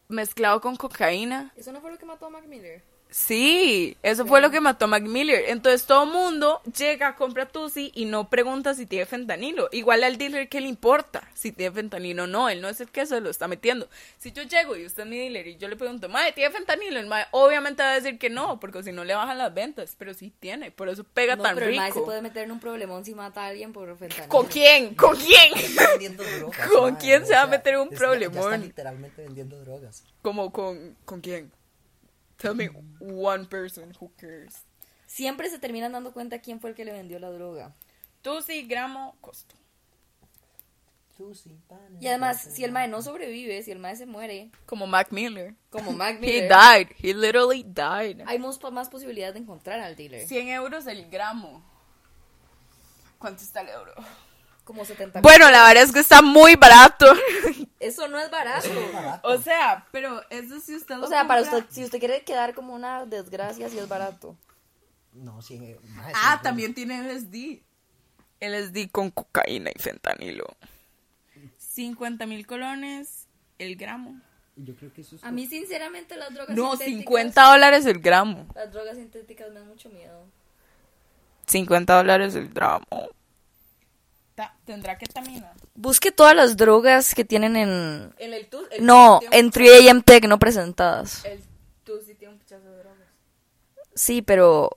mezclado 0.07 0.61
con 0.61 0.77
cocaína. 0.77 1.53
¿Eso 1.57 1.73
no 1.73 1.81
fue 1.81 1.91
lo 1.91 1.99
que 1.99 2.07
mató 2.07 2.27
a 2.27 2.31
Mac 2.31 2.45
Miller? 2.45 2.81
Sí, 3.17 3.97
eso 4.03 4.27
fue 4.27 4.41
lo 4.41 4.51
que 4.51 4.61
mató 4.61 4.87
a 4.87 4.89
Mac 4.89 5.05
Miller. 5.05 5.45
Entonces 5.47 5.87
todo 5.87 6.05
mundo 6.05 6.61
llega, 6.77 7.15
compra 7.15 7.47
Tusi 7.47 7.93
y 7.95 8.07
no 8.07 8.29
pregunta 8.29 8.75
si 8.75 8.87
tiene 8.87 9.07
fentanilo. 9.07 9.69
Igual 9.71 10.03
al 10.03 10.19
dealer, 10.19 10.49
¿qué 10.49 10.61
le 10.61 10.67
importa 10.67 11.23
si 11.33 11.53
tiene 11.53 11.73
fentanilo 11.73 12.25
o 12.25 12.27
no? 12.27 12.49
Él 12.49 12.61
no 12.61 12.69
es 12.69 12.81
el 12.81 12.91
que 12.91 13.07
se 13.07 13.21
lo 13.21 13.31
está 13.31 13.47
metiendo. 13.47 13.89
Si 14.19 14.33
yo 14.33 14.43
llego 14.43 14.75
y 14.75 14.85
usted 14.85 15.05
es 15.05 15.09
mi 15.09 15.17
dealer 15.17 15.47
y 15.47 15.57
yo 15.59 15.69
le 15.69 15.77
pregunto, 15.77 16.09
Mae, 16.09 16.33
¿tiene 16.33 16.53
fentanilo? 16.53 16.99
El 16.99 17.07
Mae 17.07 17.27
obviamente 17.31 17.85
va 17.85 17.93
a 17.93 17.95
decir 17.95 18.19
que 18.19 18.31
no, 18.31 18.59
porque 18.59 18.83
si 18.83 18.91
no 18.91 19.05
le 19.05 19.15
bajan 19.15 19.39
las 19.39 19.55
ventas. 19.55 19.95
Pero 19.97 20.13
sí 20.13 20.33
tiene, 20.41 20.73
por 20.73 20.89
eso 20.89 21.05
pega 21.05 21.37
No, 21.37 21.45
tan 21.45 21.55
pero 21.55 21.69
el 21.69 21.77
mae 21.77 21.93
se 21.93 22.01
puede 22.01 22.21
meter 22.21 22.43
en 22.43 22.51
un 22.51 22.59
problemón 22.59 23.05
si 23.05 23.15
mata 23.15 23.45
a 23.45 23.47
alguien 23.47 23.73
por 23.73 23.97
fentanilo. 23.97 24.29
¿Con 24.29 24.47
quién? 24.47 24.97
¿Con 24.97 25.17
quién? 25.17 26.17
Drogas. 26.17 26.69
¿Con 26.69 26.97
quién 26.97 27.25
se 27.25 27.35
va 27.35 27.43
a 27.43 27.47
meter 27.47 27.75
en 27.75 27.81
un 27.83 27.91
Ya 27.91 27.95
está 27.95 28.07
problemón? 28.09 28.61
literalmente 28.61 29.23
vendiendo 29.23 29.61
drogas. 29.61 30.03
Como 30.21 30.51
con, 30.51 30.97
¿con 31.05 31.21
quién? 31.21 31.53
Tell 32.45 32.55
me 32.55 32.69
one 33.01 33.47
person 33.47 33.95
who 33.99 34.13
cares. 34.19 34.67
Siempre 35.07 35.49
se 35.49 35.59
terminan 35.59 35.93
dando 35.93 36.13
cuenta 36.13 36.41
quién 36.41 36.61
fue 36.61 36.69
el 36.71 36.77
que 36.77 36.85
le 36.85 36.93
vendió 36.93 37.19
la 37.19 37.31
droga. 37.31 37.75
Tusi, 38.21 38.67
gramo, 38.67 39.17
costo. 39.23 39.55
Tusi, 41.17 41.57
pan, 41.67 41.79
Y 42.03 42.07
además, 42.09 42.43
si 42.51 42.63
el 42.65 42.71
mae 42.73 42.87
no 42.87 43.01
sobrevive, 43.01 43.63
si 43.63 43.71
el 43.71 43.79
mae 43.79 43.97
se 43.97 44.05
muere, 44.05 44.51
Como 44.67 44.87
Mac 44.87 45.11
Miller. 45.11 45.55
como 45.71 45.93
Mac 45.97 46.17
He 46.17 46.21
Miller, 46.21 46.51
died. 46.51 46.89
He 47.03 47.15
literally 47.15 47.63
died. 47.63 48.21
hay 48.27 48.39
más, 48.39 48.61
más 48.73 48.91
posibilidades 48.91 49.33
de 49.33 49.41
encontrar 49.41 49.81
al 49.81 49.97
dealer. 49.97 50.29
100 50.29 50.49
euros 50.49 50.87
el 50.87 51.09
gramo. 51.09 51.65
¿Cuánto 53.19 53.43
está 53.43 53.63
el 53.63 53.71
euro? 53.71 53.95
Como 54.65 54.85
70 54.85 55.23
Bueno, 55.23 55.51
la 55.51 55.67
verdad 55.67 55.85
es 55.85 55.93
que 55.93 56.01
está 56.01 56.21
muy 56.21 56.57
barato. 56.57 57.07
Eso 57.85 58.09
no 58.09 58.19
es 58.19 58.31
barato. 58.31 58.69
Barato. 58.93 59.29
o 59.29 59.39
sea, 59.39 59.87
pero 59.93 60.23
eso 60.31 60.59
sí 60.61 60.75
usted 60.75 60.99
O 60.99 61.07
sea, 61.07 61.27
para 61.27 61.43
usted, 61.43 61.65
si 61.69 61.85
usted 61.85 61.99
quiere 61.99 62.23
quedar 62.23 62.55
como 62.55 62.75
una 62.75 63.05
desgracia, 63.05 63.69
sí 63.69 63.79
es 63.79 63.89
barato. 63.89 64.37
No, 65.13 65.43
sí. 65.43 65.59
mae, 65.59 66.13
Ah, 66.15 66.37
sí, 66.39 66.43
también 66.43 66.75
tiene 66.75 67.03
LSD. 67.03 67.61
LSD 68.41 68.91
con 68.91 69.11
cocaína 69.11 69.71
y 69.75 69.79
fentanilo. 69.79 70.47
50 71.59 72.27
mil 72.27 72.47
colones 72.47 73.27
el 73.59 73.77
gramo. 73.77 74.21
Yo 74.57 74.75
creo 74.77 74.93
que 74.93 75.01
eso 75.03 75.17
es. 75.17 75.25
A 75.25 75.31
mí, 75.31 75.47
sinceramente, 75.47 76.17
las 76.17 76.33
drogas 76.33 76.57
No, 76.57 76.71
sintéticas... 76.77 76.99
50 77.01 77.51
dólares 77.51 77.87
el 77.87 77.99
gramo. 78.01 78.47
Las 78.55 78.73
drogas 78.73 78.97
sintéticas 78.97 79.49
me 79.51 79.61
dan 79.61 79.69
mucho 79.69 79.91
miedo. 79.91 80.25
50 81.47 81.97
dólares 81.97 82.35
el 82.35 82.49
gramo. 82.49 82.87
Ta- 84.35 84.57
¿Tendrá 84.65 84.99
ketamina? 84.99 85.53
Busque 85.75 86.11
todas 86.11 86.35
las 86.35 86.57
drogas 86.57 87.15
que 87.15 87.25
tienen 87.25 87.57
en... 87.57 88.13
En 88.19 88.35
el 88.35 88.49
TUS. 88.49 88.67
No, 88.81 89.21
en 89.31 89.51
3AM 89.53 90.03
Tech 90.05 90.25
no 90.27 90.39
presentadas. 90.39 91.25
El 91.25 91.41
TUS 91.85 92.05
sí 92.07 92.15
tiene 92.15 92.35
un 92.35 92.41
pichazo 92.41 92.65
de 92.69 92.79
drogas. 92.79 92.99
Sí, 93.95 94.23
pero 94.23 94.77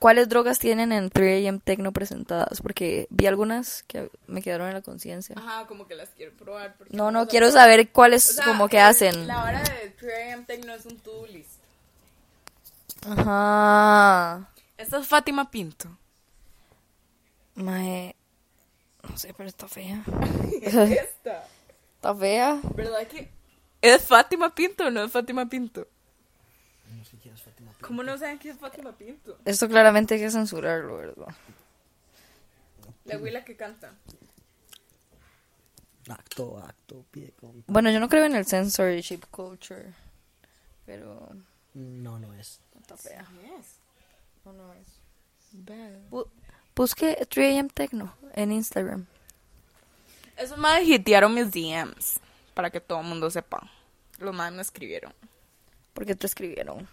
¿cuáles 0.00 0.28
drogas 0.28 0.58
tienen 0.58 0.90
en 0.90 1.10
3AM 1.10 1.60
Tech 1.62 1.78
no 1.78 1.92
presentadas? 1.92 2.60
Porque 2.60 3.06
vi 3.10 3.26
algunas 3.26 3.84
que 3.84 4.10
me 4.26 4.42
quedaron 4.42 4.66
en 4.66 4.74
la 4.74 4.82
conciencia. 4.82 5.36
Ajá, 5.38 5.66
como 5.68 5.86
que 5.86 5.94
las 5.94 6.08
quiero 6.10 6.32
probar. 6.36 6.74
No, 6.90 7.12
no, 7.12 7.28
quiero 7.28 7.52
saber 7.52 7.90
cuáles 7.92 8.28
O 8.30 8.32
sea, 8.32 8.46
como 8.46 8.68
que 8.68 8.78
el- 8.78 8.82
hacen. 8.84 9.28
La 9.28 9.44
hora 9.44 9.62
de 9.62 9.94
3AM 9.96 10.44
Tech 10.46 10.64
no 10.64 10.74
es 10.74 10.84
un 10.86 10.96
to-do 10.98 11.26
list. 11.28 11.50
Ajá. 13.06 14.48
Esta 14.76 14.98
es 14.98 15.06
Fátima 15.06 15.50
Pinto. 15.50 15.88
Mae, 17.54 18.14
no 19.08 19.16
sé, 19.18 19.32
pero 19.34 19.48
está 19.48 19.68
fea. 19.68 20.02
Esta. 20.62 21.44
Está 21.96 22.14
fea. 22.14 22.60
¿Verdad 22.74 23.06
que 23.06 23.30
es 23.80 24.02
Fátima 24.04 24.54
Pinto 24.54 24.86
o 24.86 24.90
no 24.90 25.04
es 25.04 25.12
Fátima 25.12 25.48
Pinto? 25.48 25.86
No 26.96 27.04
sé 27.04 27.16
quién 27.22 27.34
es 27.34 27.42
Fátima. 27.42 27.70
Pinto. 27.72 27.86
¿Cómo 27.86 28.02
no 28.02 28.16
saben 28.18 28.38
que 28.38 28.50
es 28.50 28.58
Fátima 28.58 28.92
Pinto? 28.96 29.38
Esto 29.44 29.68
claramente 29.68 30.14
hay 30.14 30.20
que 30.20 30.30
censurarlo, 30.30 30.96
¿verdad? 30.98 31.34
La 33.04 33.18
huila 33.18 33.44
que 33.44 33.56
canta. 33.56 33.94
Acto, 36.08 36.58
acto, 36.58 37.04
pide 37.10 37.32
con. 37.32 37.64
Bueno, 37.66 37.90
yo 37.90 37.98
no 37.98 38.08
creo 38.08 38.24
en 38.24 38.36
el 38.36 38.46
censorship 38.46 39.22
culture, 39.30 39.92
pero 40.84 41.28
No, 41.74 42.18
no 42.20 42.32
es. 42.34 42.60
está 42.80 42.96
fea. 42.96 43.26
No, 44.44 44.52
no 44.52 44.72
es. 44.74 45.00
Bu- 46.10 46.28
busque 46.76 47.18
3AM 47.28 47.72
Techno 47.72 48.14
en 48.34 48.52
Instagram. 48.52 49.06
Esos 50.36 50.58
madres 50.58 50.86
hitearon 50.86 51.34
mis 51.34 51.50
DMs. 51.50 52.20
Para 52.54 52.70
que 52.70 52.80
todo 52.80 53.00
el 53.00 53.06
mundo 53.06 53.30
sepa. 53.30 53.68
Los 54.18 54.34
madres 54.34 54.54
me 54.54 54.62
escribieron. 54.62 55.12
¿Por 55.94 56.06
qué 56.06 56.14
te 56.14 56.26
escribieron? 56.26 56.88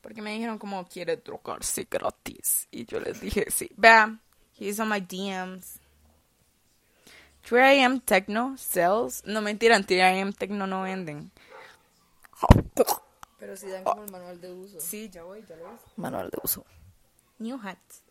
Porque 0.00 0.22
me 0.22 0.32
dijeron 0.32 0.58
como 0.58 0.86
quiere 0.88 1.16
drogarse 1.18 1.86
gratis. 1.90 2.66
Y 2.70 2.86
yo 2.86 2.98
les 3.00 3.20
dije 3.20 3.46
sí. 3.50 3.70
Vea, 3.76 4.18
he's 4.58 4.80
on 4.80 4.88
my 4.88 5.00
DMs. 5.00 5.78
3am 7.48 8.02
Techno 8.04 8.56
sells. 8.58 9.22
No 9.24 9.40
mentira, 9.40 9.76
en 9.76 9.86
3am 9.86 10.34
Techno 10.36 10.66
no 10.66 10.82
venden. 10.82 11.30
Pero 13.38 13.56
si 13.56 13.68
dan 13.68 13.84
como 13.84 14.04
el 14.04 14.10
manual 14.10 14.40
de 14.40 14.52
uso. 14.52 14.80
Sí, 14.80 15.08
ya 15.10 15.22
voy, 15.22 15.44
ya 15.48 15.56
lo 15.56 15.70
ves. 15.70 15.80
Manual 15.96 16.30
de 16.30 16.38
uso. 16.42 16.64
New 17.38 17.58
hats. 17.62 18.02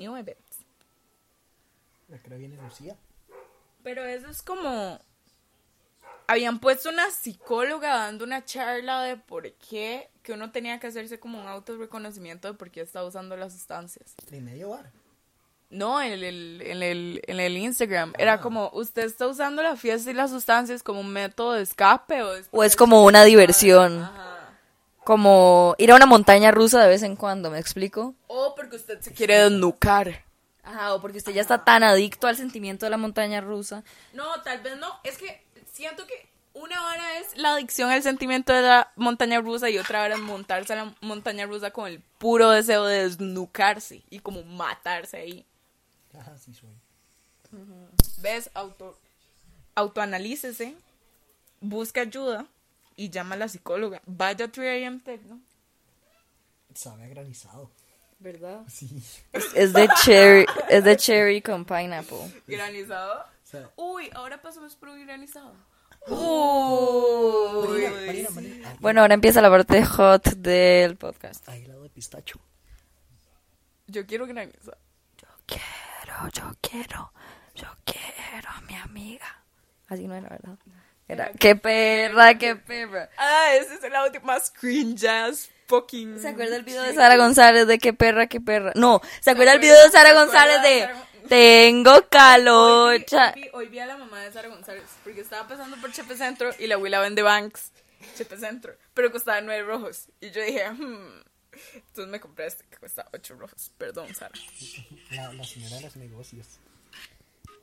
New 0.00 0.16
events. 0.16 0.56
La 2.08 2.18
que 2.18 2.34
viene 2.34 2.56
Lucía. 2.56 2.96
Pero 3.82 4.02
eso 4.06 4.28
es 4.28 4.40
como... 4.40 4.98
Habían 6.26 6.58
puesto 6.58 6.88
una 6.88 7.10
psicóloga 7.10 7.96
dando 7.96 8.24
una 8.24 8.42
charla 8.42 9.02
de 9.02 9.18
por 9.18 9.52
qué 9.52 10.08
que 10.22 10.32
uno 10.32 10.52
tenía 10.52 10.80
que 10.80 10.86
hacerse 10.86 11.20
como 11.20 11.38
un 11.38 11.46
autorreconocimiento 11.48 12.48
de 12.48 12.54
por 12.54 12.70
qué 12.70 12.80
estaba 12.80 13.06
usando 13.06 13.36
las 13.36 13.52
sustancias. 13.52 14.14
Medio 14.30 14.70
bar. 14.70 14.90
No, 15.68 16.00
en 16.00 16.12
el, 16.12 16.62
en 16.62 16.82
el, 16.82 17.22
en 17.26 17.40
el 17.40 17.56
Instagram. 17.58 18.14
Era 18.16 18.40
como, 18.40 18.70
usted 18.72 19.02
está 19.02 19.26
usando 19.26 19.62
la 19.62 19.76
fiesta 19.76 20.10
y 20.10 20.14
las 20.14 20.30
sustancias 20.30 20.82
como 20.82 21.00
un 21.00 21.12
método 21.12 21.52
de 21.52 21.62
escape 21.62 22.22
o, 22.22 22.32
O 22.52 22.64
es 22.64 22.74
como 22.74 23.04
una 23.04 23.24
diversión. 23.24 24.02
Ajá. 24.02 24.29
Como 25.10 25.74
ir 25.76 25.90
a 25.90 25.96
una 25.96 26.06
montaña 26.06 26.52
rusa 26.52 26.80
de 26.80 26.86
vez 26.86 27.02
en 27.02 27.16
cuando, 27.16 27.50
¿me 27.50 27.58
explico? 27.58 28.14
O 28.28 28.54
porque 28.54 28.76
usted 28.76 29.00
se 29.00 29.12
quiere 29.12 29.40
desnucar. 29.42 30.24
Ajá, 30.62 30.94
o 30.94 31.00
porque 31.00 31.18
usted 31.18 31.32
ya 31.32 31.40
está 31.40 31.64
tan 31.64 31.82
adicto 31.82 32.28
al 32.28 32.36
sentimiento 32.36 32.86
de 32.86 32.90
la 32.90 32.96
montaña 32.96 33.40
rusa. 33.40 33.82
No, 34.12 34.40
tal 34.42 34.60
vez 34.60 34.76
no. 34.78 34.86
Es 35.02 35.18
que 35.18 35.44
siento 35.72 36.06
que 36.06 36.28
una 36.54 36.86
hora 36.86 37.18
es 37.18 37.36
la 37.36 37.54
adicción 37.54 37.90
al 37.90 38.04
sentimiento 38.04 38.52
de 38.52 38.62
la 38.62 38.92
montaña 38.94 39.40
rusa 39.40 39.68
y 39.68 39.78
otra 39.78 40.04
hora 40.04 40.14
es 40.14 40.20
montarse 40.20 40.74
a 40.74 40.84
la 40.84 40.94
montaña 41.00 41.44
rusa 41.44 41.72
con 41.72 41.88
el 41.88 42.00
puro 42.18 42.50
deseo 42.50 42.84
de 42.84 43.02
desnucarse 43.02 44.04
y 44.10 44.20
como 44.20 44.44
matarse 44.44 45.16
ahí. 45.16 45.44
Ajá, 46.16 46.38
sí 46.38 46.54
soy. 46.54 46.70
¿Ves? 48.18 48.48
Auto, 48.54 48.96
autoanalícese, 49.74 50.76
busca 51.60 52.02
ayuda 52.02 52.46
y 53.00 53.08
llama 53.08 53.34
a 53.34 53.38
la 53.38 53.48
psicóloga. 53.48 54.02
Vaya 54.04 54.44
a 54.44 54.52
3am 54.52 55.02
Techno. 55.02 55.40
Sabe 56.74 57.04
a 57.04 57.08
granizado. 57.08 57.70
¿Verdad? 58.18 58.62
Sí. 58.68 59.02
Es 59.54 59.72
de 59.72 59.88
cherry, 60.04 60.44
es 60.68 60.84
de 60.84 60.98
cherry 60.98 61.40
con 61.40 61.64
pineapple. 61.64 62.42
¿Granizado? 62.46 63.24
Uy, 63.76 64.10
ahora 64.12 64.42
pasamos 64.42 64.76
por 64.76 64.90
un 64.90 65.06
granizado. 65.06 65.54
Uy. 66.08 67.86
Marina, 68.06 68.30
Marina. 68.34 68.76
Bueno, 68.80 69.00
ahora 69.00 69.14
empieza 69.14 69.40
la 69.40 69.48
parte 69.48 69.82
hot 69.82 70.34
del 70.34 70.96
podcast. 70.96 71.48
Ahí 71.48 71.64
lado 71.64 71.82
de 71.82 71.88
pistacho. 71.88 72.38
Yo 73.86 74.04
quiero 74.04 74.26
granizado. 74.26 74.76
Quiero, 75.46 76.28
yo 76.34 76.54
quiero, 76.60 77.12
yo 77.54 77.68
quiero 77.86 78.50
a 78.50 78.60
mi 78.60 78.74
amiga. 78.74 79.42
Así 79.88 80.06
no 80.06 80.14
era, 80.14 80.28
¿verdad? 80.28 80.58
Era, 81.10 81.32
qué 81.32 81.56
perra, 81.56 82.38
qué 82.38 82.54
perra. 82.56 83.10
Ah, 83.16 83.54
ese 83.54 83.74
es 83.74 83.82
el 83.84 83.94
audio 83.96 84.20
más 84.20 84.50
cringe 84.50 85.04
ass 85.06 85.50
fucking. 85.66 86.20
¿Se 86.20 86.28
acuerda 86.28 86.56
el 86.56 86.62
video 86.62 86.82
de 86.84 86.94
Sara 86.94 87.16
González 87.16 87.66
de 87.66 87.78
qué 87.78 87.92
perra, 87.92 88.26
qué 88.28 88.40
perra? 88.40 88.72
No, 88.76 89.00
¿se 89.20 89.30
acuerda 89.32 89.54
el 89.54 89.58
video 89.58 89.74
de 89.82 89.90
Sara 89.90 90.10
¿Se 90.10 90.16
acuerda 90.16 90.24
González 90.24 90.62
de 90.62 91.28
Tengo 91.28 91.92
hoy 91.94 93.04
vi- 93.34 93.50
hoy 93.52 93.66
vi 93.68 93.78
a 93.80 93.86
la 93.86 93.96
mamá 93.96 94.20
de 94.20 94.32
Sara 94.32 94.48
González 94.48 94.84
porque 95.04 95.20
estaba 95.20 95.48
pasando 95.48 95.76
por 95.78 95.92
Chepe 95.92 96.16
Centro 96.16 96.50
y 96.58 96.66
la 96.66 96.76
abuela 96.76 97.00
vende 97.00 97.22
Banks. 97.22 97.72
Chepe 98.16 98.36
Centro, 98.38 98.74
pero 98.94 99.10
costaba 99.10 99.40
nueve 99.40 99.62
rojos. 99.64 100.06
Y 100.20 100.30
yo 100.30 100.42
dije, 100.42 100.68
hmm. 100.70 101.22
Entonces 101.74 102.06
me 102.10 102.20
compré 102.20 102.46
este 102.46 102.64
que 102.70 102.76
cuesta 102.78 103.04
ocho 103.12 103.34
rojos. 103.34 103.72
Perdón, 103.76 104.14
Sara. 104.14 104.32
La, 105.10 105.32
la 105.32 105.44
señora 105.44 105.76
de 105.76 105.82
los 105.82 105.96
negocios. 105.96 106.46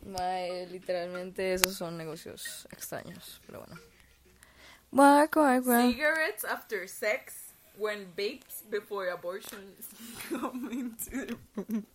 Mae, 0.07 0.67
literalmente 0.67 1.53
esos 1.53 1.75
son 1.75 1.97
negocios 1.97 2.67
extraños, 2.71 3.41
pero 3.45 3.59
bueno. 3.59 3.79
Guac, 4.91 5.33
guac, 5.35 5.63
guac. 5.63 5.91
Cigarettes 5.91 6.45
after 6.45 6.87
sex 6.87 7.33
when 7.77 8.07
vapes 8.15 8.63
before 8.69 9.09
abortion 9.11 9.75
come 10.29 10.71
into 10.71 11.09
the 11.09 11.37
room. 11.55 11.85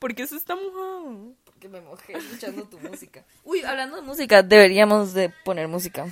¿Por 0.00 0.12
qué 0.16 0.24
eso 0.24 0.34
está 0.36 0.56
mojado? 0.56 1.34
Porque 1.44 1.68
me 1.68 1.80
mojé 1.80 2.14
escuchando 2.18 2.64
tu 2.64 2.78
música. 2.80 3.24
Uy, 3.44 3.62
hablando 3.62 3.94
de 3.96 4.02
música, 4.02 4.42
deberíamos 4.42 5.12
de 5.14 5.28
poner 5.44 5.68
música. 5.68 6.08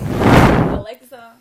Alexa. 0.00 1.36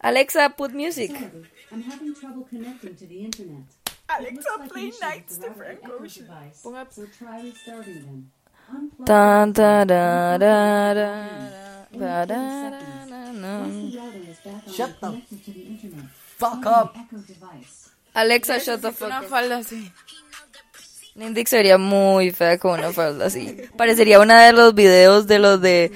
Alexa, 0.00 0.50
put 0.50 0.72
music. 0.72 1.10
Sorry, 1.10 1.48
I'm 1.72 1.82
having 1.82 2.14
trouble 2.14 2.44
connecting 2.50 2.94
to 2.96 3.06
the 3.06 3.24
internet. 3.24 3.64
Alexa, 4.08 4.50
play 4.68 4.92
Nights 5.00 5.38
to 5.38 5.50
Frank 5.54 5.80
Ocean. 5.88 6.28
Ponga- 6.62 6.86
So 6.92 7.06
try 7.18 7.40
restarting 7.42 8.02
them. 8.04 8.30
Unplug 8.72 9.06
Tan, 9.06 9.52
them. 9.52 9.52
ta, 9.52 9.84
da, 9.84 10.38
da, 10.38 10.94
da, 10.94 11.86
In 11.92 12.00
da, 12.00 12.26
30 12.26 12.26
da, 12.26 12.70
seconds. 12.70 13.10
da, 13.10 13.16
Once 13.16 13.42
da. 13.42 13.90
the 13.90 13.98
router 13.98 14.30
is 14.30 14.38
back 14.44 14.66
on 14.66 14.72
Shut 14.74 15.00
the 15.00 15.22
Fuck 16.38 16.66
up. 16.66 16.96
Alexa, 18.14 18.60
shut 18.60 18.80
the 18.82 18.88
una 18.88 18.92
fuck 18.96 19.22
up. 19.24 19.28
falda 19.28 19.56
así. 19.58 19.90
Nindix 21.16 21.50
sería 21.50 21.78
muy 21.78 22.30
fea 22.32 22.58
con 22.58 22.78
una 22.80 22.92
falda 22.92 23.26
así. 23.26 23.56
Parecería 23.76 24.18
una 24.20 24.44
de 24.46 24.52
los 24.52 24.74
videos 24.74 25.26
de 25.26 25.38
los 25.38 25.60
de 25.60 25.92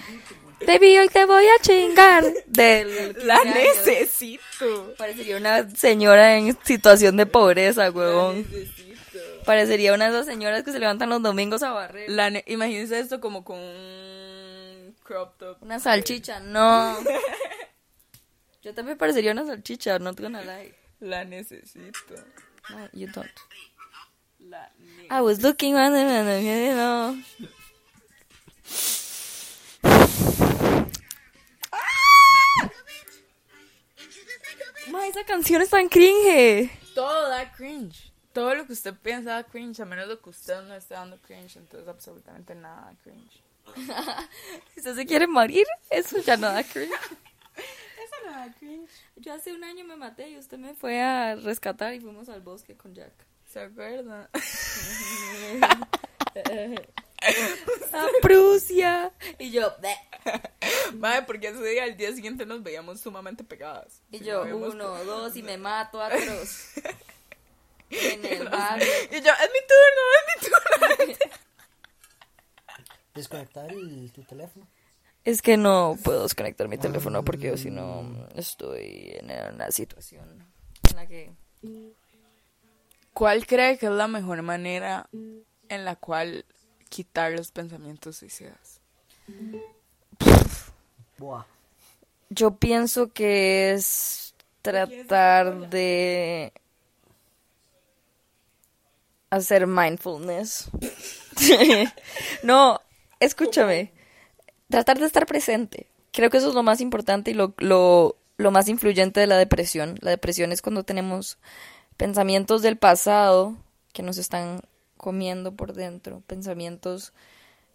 Baby, 0.66 0.98
hoy 0.98 1.08
te 1.08 1.24
voy 1.24 1.44
a 1.44 1.62
chingar. 1.62 2.24
Del 2.46 3.16
La 3.24 3.40
15 3.42 3.58
años. 3.58 3.76
necesito. 3.86 4.94
Parecería 4.98 5.36
una 5.36 5.70
señora 5.70 6.36
en 6.36 6.56
situación 6.64 7.16
de 7.16 7.26
pobreza, 7.26 7.90
huevón. 7.90 8.38
Necesito. 8.38 8.87
Parecería 9.48 9.94
una 9.94 10.04
de 10.04 10.10
esas 10.10 10.26
señoras 10.26 10.62
que 10.62 10.72
se 10.72 10.78
levantan 10.78 11.08
los 11.08 11.22
domingos 11.22 11.62
a 11.62 11.70
barrer. 11.70 12.10
La 12.10 12.28
ne- 12.28 12.44
Imagínense 12.48 13.00
esto 13.00 13.18
como 13.18 13.44
con 13.44 13.56
un 13.58 14.94
crop 15.02 15.38
top. 15.38 15.62
Una 15.62 15.80
salchicha, 15.80 16.38
no. 16.40 16.94
Yo 18.62 18.74
también 18.74 18.98
parecería 18.98 19.32
una 19.32 19.46
salchicha, 19.46 19.98
not 20.00 20.20
gonna 20.20 20.42
lie. 20.42 20.74
La 21.00 21.24
necesito. 21.24 22.14
No, 22.68 22.90
you 22.92 23.06
don't. 23.10 23.30
La 24.38 24.70
ne- 24.80 25.08
I 25.10 25.22
was 25.22 25.40
looking 25.42 25.76
on 25.76 25.94
the 25.94 26.74
no. 26.74 27.16
Ma, 34.90 35.06
esa 35.06 35.24
canción 35.24 35.62
es 35.62 35.70
tan 35.70 35.88
cringe. 35.88 36.70
Todo 36.94 37.30
da 37.30 37.50
cringe. 37.52 38.07
Todo 38.38 38.54
lo 38.54 38.66
que 38.66 38.72
usted 38.72 38.94
piensa 38.94 39.30
da 39.32 39.42
cringe, 39.42 39.80
a 39.80 39.84
menos 39.84 40.08
de 40.08 40.16
que 40.16 40.30
usted 40.30 40.62
no 40.62 40.74
esté 40.76 40.94
dando 40.94 41.18
cringe, 41.20 41.56
entonces 41.56 41.88
absolutamente 41.88 42.54
nada 42.54 42.82
da 42.92 42.94
cringe. 43.02 43.42
Si 44.74 44.78
usted 44.80 44.94
se 44.94 45.06
quiere 45.06 45.26
morir, 45.26 45.66
eso 45.90 46.18
ya 46.18 46.36
no 46.36 46.46
da 46.52 46.62
cringe. 46.62 46.92
Eso 47.56 48.14
no 48.24 48.30
da 48.30 48.54
cringe. 48.56 48.88
Yo 49.16 49.34
hace 49.34 49.52
un 49.52 49.64
año 49.64 49.84
me 49.84 49.96
maté 49.96 50.28
y 50.30 50.38
usted 50.38 50.56
me 50.56 50.72
fue 50.74 51.02
a 51.02 51.34
rescatar 51.34 51.92
y 51.94 52.00
fuimos 52.00 52.28
al 52.28 52.40
bosque 52.40 52.76
con 52.76 52.94
Jack. 52.94 53.12
¿Se 53.52 53.58
acuerda? 53.60 54.30
A 57.92 58.06
Prusia. 58.22 59.12
Y 59.40 59.50
yo, 59.50 59.74
"Bleh". 59.80 59.96
Madre, 60.94 61.22
porque 61.26 61.48
ese 61.48 61.62
día, 61.64 61.82
al 61.82 61.96
día 61.96 62.12
siguiente, 62.12 62.46
nos 62.46 62.62
veíamos 62.62 63.00
sumamente 63.00 63.42
pegadas. 63.42 64.00
y 64.12 64.20
yo, 64.20 64.44
uno, 64.44 65.04
dos, 65.04 65.36
y 65.36 65.42
me 65.42 65.58
mato 65.58 66.00
a 66.00 66.08
todos. 66.10 66.74
En 67.90 68.24
el 68.24 68.48
barrio. 68.48 68.86
Y 69.10 69.20
yo, 69.20 69.30
es 69.32 69.50
mi 69.52 69.62
turno, 69.66 70.02
es 70.16 70.42
mi 70.42 70.48
turno. 70.48 71.24
Desconectar 73.14 73.70
el, 73.72 74.12
tu 74.12 74.22
teléfono. 74.22 74.66
Es 75.24 75.42
que 75.42 75.56
no 75.56 75.96
puedo 76.02 76.22
desconectar 76.22 76.68
mi 76.68 76.78
teléfono 76.78 77.24
porque 77.24 77.56
si 77.58 77.70
no 77.70 78.28
estoy 78.34 79.14
en 79.18 79.54
una 79.54 79.70
situación 79.70 80.46
en 80.88 80.96
la 80.96 81.06
que... 81.06 81.32
¿Cuál 83.12 83.46
cree 83.46 83.78
que 83.78 83.86
es 83.86 83.92
la 83.92 84.06
mejor 84.06 84.42
manera 84.42 85.08
en 85.68 85.84
la 85.84 85.96
cual 85.96 86.44
quitar 86.88 87.32
los 87.32 87.50
pensamientos 87.50 88.16
suicidas? 88.16 88.80
Buah. 91.18 91.44
Yo 92.30 92.52
pienso 92.52 93.12
que 93.12 93.72
es 93.72 94.34
tratar 94.62 95.68
de 95.68 96.52
hacer 99.30 99.66
mindfulness. 99.66 100.70
no, 102.42 102.80
escúchame. 103.20 103.92
Tratar 104.68 104.98
de 104.98 105.06
estar 105.06 105.26
presente. 105.26 105.86
Creo 106.12 106.30
que 106.30 106.38
eso 106.38 106.48
es 106.48 106.54
lo 106.54 106.62
más 106.62 106.80
importante 106.80 107.30
y 107.30 107.34
lo, 107.34 107.54
lo, 107.58 108.16
lo 108.36 108.50
más 108.50 108.68
influyente 108.68 109.20
de 109.20 109.26
la 109.26 109.36
depresión. 109.36 109.96
La 110.00 110.10
depresión 110.10 110.52
es 110.52 110.62
cuando 110.62 110.82
tenemos 110.82 111.38
pensamientos 111.96 112.62
del 112.62 112.76
pasado 112.76 113.56
que 113.92 114.02
nos 114.02 114.18
están 114.18 114.60
comiendo 114.96 115.54
por 115.54 115.72
dentro, 115.74 116.22
pensamientos 116.26 117.12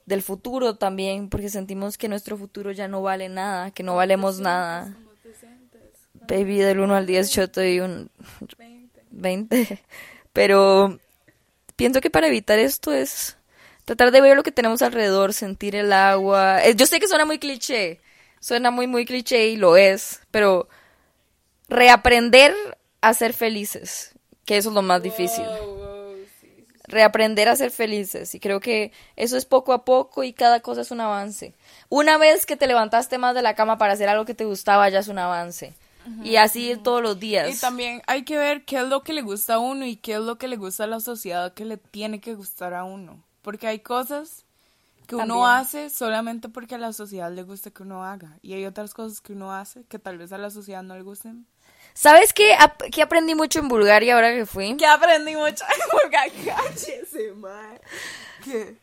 del 0.06 0.22
futuro 0.22 0.76
también, 0.76 1.30
porque 1.30 1.50
sentimos 1.50 1.98
que 1.98 2.10
nuestro 2.10 2.38
futuro 2.38 2.72
ya 2.72 2.88
no 2.88 3.02
vale 3.02 3.30
nada, 3.30 3.72
que 3.72 3.84
no 3.84 3.96
valemos 3.96 4.40
nada. 4.40 4.96
Baby, 6.28 6.58
del 6.58 6.80
1 6.80 6.96
al 6.96 7.06
10 7.06 7.32
yo 7.32 7.50
te 7.50 7.62
doy 7.62 7.80
un 7.80 8.10
20. 9.12 9.82
Pero 10.34 11.00
pienso 11.76 12.02
que 12.02 12.10
para 12.10 12.28
evitar 12.28 12.60
esto 12.60 12.94
es 12.94 13.38
tratar 13.86 14.12
de 14.12 14.22
ver 14.22 14.36
lo 14.36 14.44
que 14.44 14.52
tenemos 14.52 14.82
alrededor, 14.82 15.34
sentir 15.34 15.76
el 15.76 15.94
agua. 15.94 16.64
Eh, 16.64 16.76
Yo 16.76 16.86
sé 16.86 17.00
que 17.00 17.08
suena 17.08 17.26
muy 17.26 17.40
cliché, 17.40 18.00
suena 18.40 18.72
muy, 18.72 18.88
muy 18.88 19.06
cliché 19.06 19.48
y 19.48 19.58
lo 19.58 19.78
es, 19.78 20.22
pero 20.32 20.68
reaprender 21.70 22.56
a 23.02 23.14
ser 23.14 23.34
felices, 23.34 24.14
que 24.46 24.58
eso 24.58 24.70
es 24.70 24.76
lo 24.76 24.82
más 24.82 25.02
difícil. 25.02 25.46
Reaprender 26.86 27.48
a 27.48 27.56
ser 27.56 27.72
felices 27.72 28.36
y 28.36 28.40
creo 28.40 28.60
que 28.60 28.92
eso 29.16 29.38
es 29.38 29.46
poco 29.46 29.74
a 29.74 29.86
poco 29.86 30.24
y 30.24 30.34
cada 30.34 30.60
cosa 30.60 30.82
es 30.82 30.92
un 30.92 31.02
avance. 31.02 31.54
Una 31.90 32.18
vez 32.18 32.46
que 32.46 32.58
te 32.58 32.68
levantaste 32.68 33.18
más 33.18 33.34
de 33.34 33.42
la 33.42 33.56
cama 33.56 33.78
para 33.78 33.94
hacer 33.94 34.10
algo 34.10 34.26
que 34.26 34.34
te 34.34 34.46
gustaba, 34.46 34.90
ya 34.90 35.00
es 35.00 35.08
un 35.08 35.18
avance. 35.18 35.74
Y 36.24 36.36
así 36.38 36.76
todos 36.84 37.02
los 37.02 37.20
días. 37.20 37.56
Y 37.56 37.60
también 37.60 38.02
hay 38.08 38.24
que 38.24 38.38
ver 38.38 38.66
qué 38.66 38.78
es 38.78 38.84
lo 38.88 39.04
que 39.04 39.14
le 39.14 39.22
gusta 39.22 39.56
a 39.56 39.60
uno 39.60 39.86
y 39.86 39.96
qué 39.96 40.14
es 40.14 40.20
lo 40.20 40.38
que 40.38 40.48
le 40.48 40.58
gusta 40.58 40.84
a 40.84 40.88
la 40.88 41.00
sociedad 41.00 41.54
que 41.54 41.66
le 41.66 41.78
tiene 41.78 42.20
que 42.20 42.36
gustar 42.36 42.74
a 42.74 42.84
uno. 42.84 43.24
Porque 43.42 43.68
hay 43.68 43.80
cosas 43.80 44.46
que 45.08 45.16
uno 45.16 45.26
También. 45.26 45.48
hace 45.50 45.90
solamente 45.90 46.50
porque 46.50 46.76
a 46.76 46.78
la 46.78 46.94
sociedad 46.94 47.32
le 47.32 47.44
gusta 47.44 47.72
que 47.72 47.84
uno 47.84 48.04
haga. 48.06 48.38
Y 48.42 48.54
hay 48.54 48.66
otras 48.66 48.94
cosas 48.94 49.22
que 49.22 49.34
uno 49.34 49.54
hace 49.54 49.84
que 49.86 50.00
tal 50.00 50.18
vez 50.18 50.32
a 50.32 50.38
la 50.38 50.50
sociedad 50.50 50.84
no 50.84 50.96
le 50.96 51.02
gusten. 51.04 51.46
¿Sabes 51.94 52.34
qué, 52.34 52.54
ap- 52.56 52.82
qué 52.92 53.02
aprendí 53.04 53.36
mucho 53.36 53.60
en 53.60 53.68
Bulgaria 53.68 54.16
ahora 54.16 54.34
que 54.34 54.46
fui? 54.46 54.76
Que 54.78 54.86
aprendí 54.88 55.36
mucho. 55.36 55.64
Porque 55.92 56.10
cállese, 56.46 57.34
mae. 57.36 57.80
¿Qué? 58.44 58.78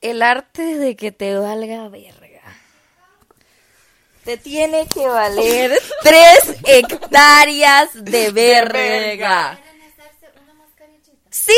El 0.00 0.22
arte 0.22 0.62
de 0.78 0.94
que 0.96 1.10
te 1.12 1.36
valga 1.36 1.88
verga. 1.88 2.31
Te 4.24 4.36
tiene 4.36 4.86
que 4.86 5.06
valer 5.06 5.80
tres 6.02 6.56
hectáreas 6.64 7.90
de 7.94 8.30
verga. 8.30 8.72
verga. 8.72 9.58
¿Quieren 9.60 9.82
hacerse 9.90 10.30
una 10.42 10.54
mascarillita? 10.54 11.18
¡Sí! 11.30 11.52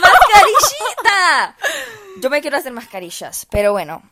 ¡Mascarillita! 0.00 1.56
Yo 2.20 2.30
me 2.30 2.40
quiero 2.40 2.56
hacer 2.56 2.72
mascarillas, 2.72 3.46
pero 3.50 3.72
bueno. 3.72 4.02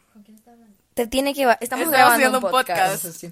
Te 0.94 1.06
tiene 1.06 1.34
que... 1.34 1.42
Estamos 1.42 1.60
Estamos 1.60 1.88
grabando 1.90 2.14
haciendo 2.14 2.38
un 2.38 2.44
un 2.44 2.50
podcast. 2.50 3.04
podcast. 3.04 3.24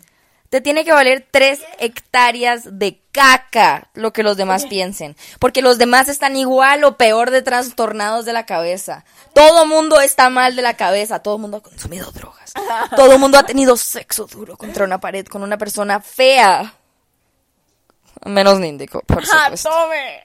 Te 0.55 0.61
tiene 0.61 0.85
que 0.85 0.93
valer 0.93 1.27
tres 1.29 1.59
hectáreas 1.81 2.79
de 2.79 3.01
caca 3.11 3.89
lo 3.95 4.13
que 4.13 4.23
los 4.23 4.37
demás 4.37 4.67
piensen. 4.67 5.17
Porque 5.41 5.63
los 5.63 5.79
demás 5.79 6.07
están 6.09 6.37
igual 6.37 6.85
o 6.85 6.97
peor 6.97 7.33
de 7.33 7.43
trastornados 7.43 8.25
de 8.25 8.33
la 8.33 8.47
cabeza. 8.47 9.05
Todo 9.33 9.67
mundo 9.67 10.01
está 10.01 10.31
mal 10.31 10.55
de 10.55 10.63
la 10.63 10.75
cabeza. 10.75 11.19
Todo 11.19 11.39
mundo 11.39 11.57
ha 11.57 11.61
consumido 11.61 12.09
drogas. 12.13 12.53
Todo 12.95 13.19
mundo 13.19 13.37
ha 13.37 13.43
tenido 13.43 13.77
sexo 13.77 14.27
duro 14.27 14.57
contra 14.57 14.85
una 14.85 15.01
pared 15.01 15.27
con 15.27 15.43
una 15.43 15.59
persona 15.59 15.99
fea. 15.99 16.73
Menos 18.25 18.61
Níndico, 18.61 19.01
por 19.01 19.25
¡Ja, 19.25 19.43
supuesto. 19.47 19.71
tome! 19.71 20.23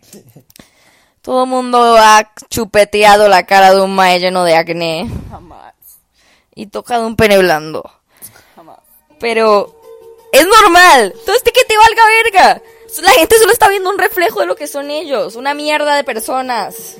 Todo 1.24 1.48
mundo 1.48 1.98
ha 1.98 2.32
chupeteado 2.52 3.30
la 3.30 3.48
cara 3.48 3.74
de 3.74 3.82
un 3.82 3.96
mae 3.96 4.20
lleno 4.20 4.44
de 4.44 4.56
acné 4.56 5.10
Jamás. 5.32 5.74
y 6.54 6.68
tocado 6.68 7.08
un 7.08 7.16
pene 7.16 7.40
blando. 7.40 7.84
Jamás. 8.56 8.78
Pero 9.20 9.79
es 10.32 10.46
normal. 10.46 11.14
Entonces, 11.18 11.44
¿de 11.44 11.52
qué 11.52 11.64
te 11.68 11.78
valga 11.78 12.04
verga? 12.24 12.62
La 13.02 13.12
gente 13.12 13.38
solo 13.38 13.52
está 13.52 13.70
viendo 13.70 13.90
un 13.90 14.00
reflejo 14.00 14.42
de 14.42 14.48
lo 14.48 14.56
que 14.56 14.68
son 14.68 14.90
ellos. 14.90 15.36
Una 15.36 15.54
mierda 15.54 15.96
de 15.96 16.04
personas. 16.04 16.98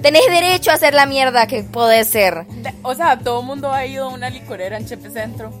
Tenés 0.00 0.26
derecho 0.26 0.70
a 0.70 0.74
hacer 0.74 0.94
la 0.94 1.06
mierda 1.06 1.46
que 1.46 1.62
podés 1.62 2.08
ser. 2.08 2.46
O 2.82 2.94
sea, 2.94 3.18
todo 3.18 3.40
el 3.40 3.46
mundo 3.46 3.72
ha 3.72 3.86
ido 3.86 4.06
a 4.06 4.08
una 4.08 4.30
licorera 4.30 4.76
en 4.76 4.86
Chepe 4.86 5.10
Centro 5.10 5.52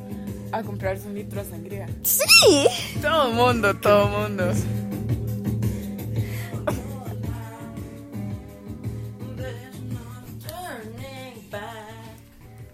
a 0.52 0.62
comprarse 0.62 1.06
un 1.06 1.14
litro 1.14 1.42
de 1.42 1.50
sangría. 1.50 1.86
Sí. 2.02 2.66
Todo 3.00 3.28
el 3.28 3.34
mundo, 3.34 3.74
todo 3.74 4.04
el 4.04 4.10
mundo. 4.10 4.52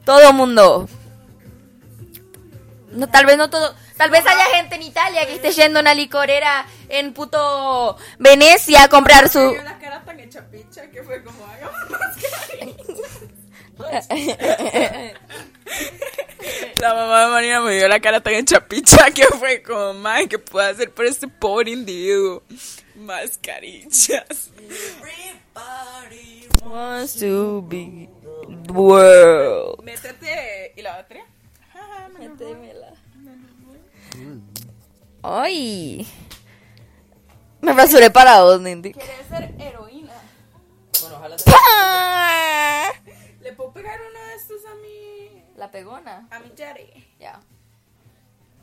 Todo 0.05 0.33
mundo. 0.33 0.89
No, 2.93 3.09
tal 3.09 3.27
vez 3.27 3.37
no 3.37 3.51
todo. 3.51 3.75
Tal 3.99 4.11
vez 4.11 4.25
haya 4.25 4.45
gente 4.57 4.77
en 4.77 4.83
Italia 4.83 5.27
que 5.27 5.35
esté 5.35 5.51
yendo 5.51 5.81
a 5.81 5.83
una 5.83 5.93
licorera 5.93 6.65
en 6.89 7.13
puto 7.13 7.97
Venecia 8.19 8.85
a 8.85 8.89
comprar 8.89 9.29
su. 9.29 9.41
Tenía 9.41 9.65
la 9.65 9.79
cara 9.79 10.05
tan 10.05 10.21
hecha 10.21 10.49
picha 10.49 10.89
que 10.89 11.03
fue 11.03 11.23
como, 11.25 11.45
hagamos 11.45 11.77
La 16.81 16.95
mamá 16.95 17.25
de 17.25 17.31
Marina 17.31 17.61
me 17.61 17.77
dio 17.77 17.89
la 17.89 17.99
cara 17.99 18.21
tan 18.21 18.35
hecha 18.35 18.61
picha 18.61 19.11
que 19.11 19.25
fue 19.25 19.63
como, 19.63 19.95
madre, 19.95 20.29
¿qué 20.29 20.39
puedo 20.39 20.69
hacer 20.69 20.93
por 20.93 21.05
este 21.05 21.27
pobre 21.27 21.73
individuo? 21.73 22.45
Mascarillas. 22.95 24.53
Wants 26.65 27.15
to 27.19 27.63
be 27.63 28.09
the 28.67 28.73
world. 28.73 29.83
Métete. 29.83 30.73
¿Y 30.77 30.83
la 30.83 30.97
batería? 30.97 31.25
Ay. 35.23 36.07
Me 37.61 37.73
rasuré 37.73 38.11
para 38.11 38.39
dos, 38.39 38.61
Nindy. 38.61 38.93
¿Quieres 38.93 39.27
ser 39.29 39.55
heroína? 39.59 40.15
¡Pah! 41.45 42.93
¿Le 43.41 43.53
puedo 43.53 43.73
pegar 43.73 43.99
uno 44.01 44.27
de 44.27 44.35
estos 44.35 44.65
a 44.65 44.75
mi. 44.77 45.45
La 45.57 45.71
pegona. 45.71 46.29
a 46.31 46.39
mi 46.39 46.53
Jerry? 46.57 47.15
Ya. 47.19 47.41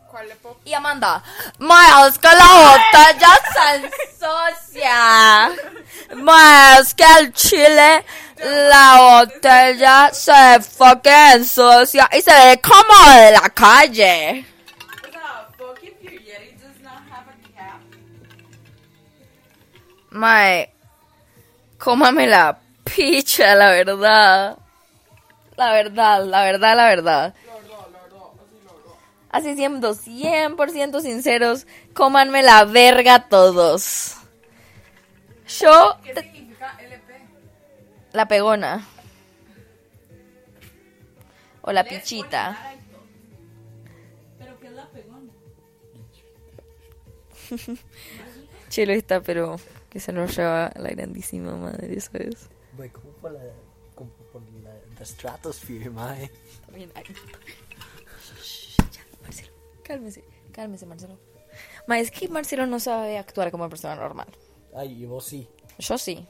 ¿Cuál 0.10 0.30
le 0.30 0.36
puedo 0.36 0.58
Y 0.64 0.74
Amanda, 0.74 1.22
más 1.60 2.18
que 2.18 2.28
la 2.28 2.76
otra 2.76 3.12
ya 3.20 3.38
se 3.54 3.76
ensucia. 3.86 5.52
Más 6.16 6.94
que 6.94 7.04
el 7.20 7.34
chile, 7.34 8.06
la 8.38 9.26
botella 9.26 10.12
se 10.14 10.62
fucking 10.62 11.12
ensucia 11.34 12.10
y 12.14 12.22
se 12.22 12.32
ve 12.32 12.62
como 12.62 13.14
de 13.14 13.32
la 13.32 13.50
calle. 13.50 14.55
Mae, 20.16 20.74
cómame 21.78 22.26
la 22.26 22.58
picha, 22.86 23.54
la 23.54 23.70
verdad. 23.72 24.58
La 25.58 25.72
verdad, 25.74 26.24
la 26.26 26.44
verdad, 26.46 26.76
la 26.78 26.86
verdad. 26.86 27.36
Así 29.30 29.56
siendo 29.56 29.94
100% 29.94 31.02
sinceros, 31.02 31.68
cómanme 31.94 32.44
la 32.44 32.64
verga 32.64 33.28
todos. 33.28 34.16
Yo, 35.60 35.98
¿Qué 36.02 36.14
significa 36.16 36.78
LP? 36.80 37.14
la 38.14 38.26
pegona. 38.30 38.88
O 41.62 41.74
la 41.74 41.84
pichita. 41.84 42.58
¿Pero 44.40 44.58
qué 44.62 44.68
es 44.68 44.74
la 44.74 44.88
pegona? 44.88 45.32
Chelo 48.76 48.92
está, 48.92 49.22
pero 49.22 49.56
que 49.90 50.02
se 50.02 50.12
nos 50.12 50.36
lleva 50.36 50.70
la 50.76 50.90
grandísima 50.90 51.56
madre, 51.56 51.98
¿sabes? 52.02 52.50
Mae, 52.78 52.90
como 52.92 53.10
por 53.12 53.32
la, 53.32 53.40
como 53.96 54.10
por 54.34 54.42
la, 54.62 54.72
the 54.98 55.06
stratosphere, 55.06 55.90
mae. 55.90 56.30
También 56.66 56.92
hay- 56.94 57.06
Ya, 58.92 59.02
Marcelo, 59.22 59.52
cálmese, 59.82 60.24
cálmese, 60.52 60.86
Marcelo. 60.86 61.18
Ma, 61.88 62.00
es 62.00 62.12
que 62.12 62.28
Marcelo 62.28 62.66
no 62.68 62.82
sabe 62.82 63.18
actuar 63.18 63.50
como 63.50 63.70
persona 63.70 63.96
normal. 63.96 64.28
Ay, 64.76 65.04
y 65.04 65.06
vos 65.06 65.24
sí. 65.26 65.48
Yo 65.80 65.98
sí. 65.98 66.28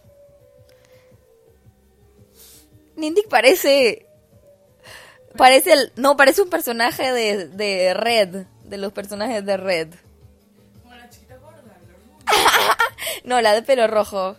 Nindic 2.95 3.27
parece. 3.27 4.05
Parece 5.36 5.73
el. 5.73 5.91
No, 5.95 6.15
parece 6.15 6.43
un 6.43 6.49
personaje 6.51 7.12
de, 7.12 7.47
de 7.47 7.93
Red. 7.95 8.45
De 8.65 8.77
los 8.77 8.93
personajes 8.93 9.43
de 9.43 9.58
Red. 9.58 9.95
No, 13.26 13.42
la 13.42 13.54
de 13.54 13.64
pelo 13.64 13.88
rojo. 13.88 14.36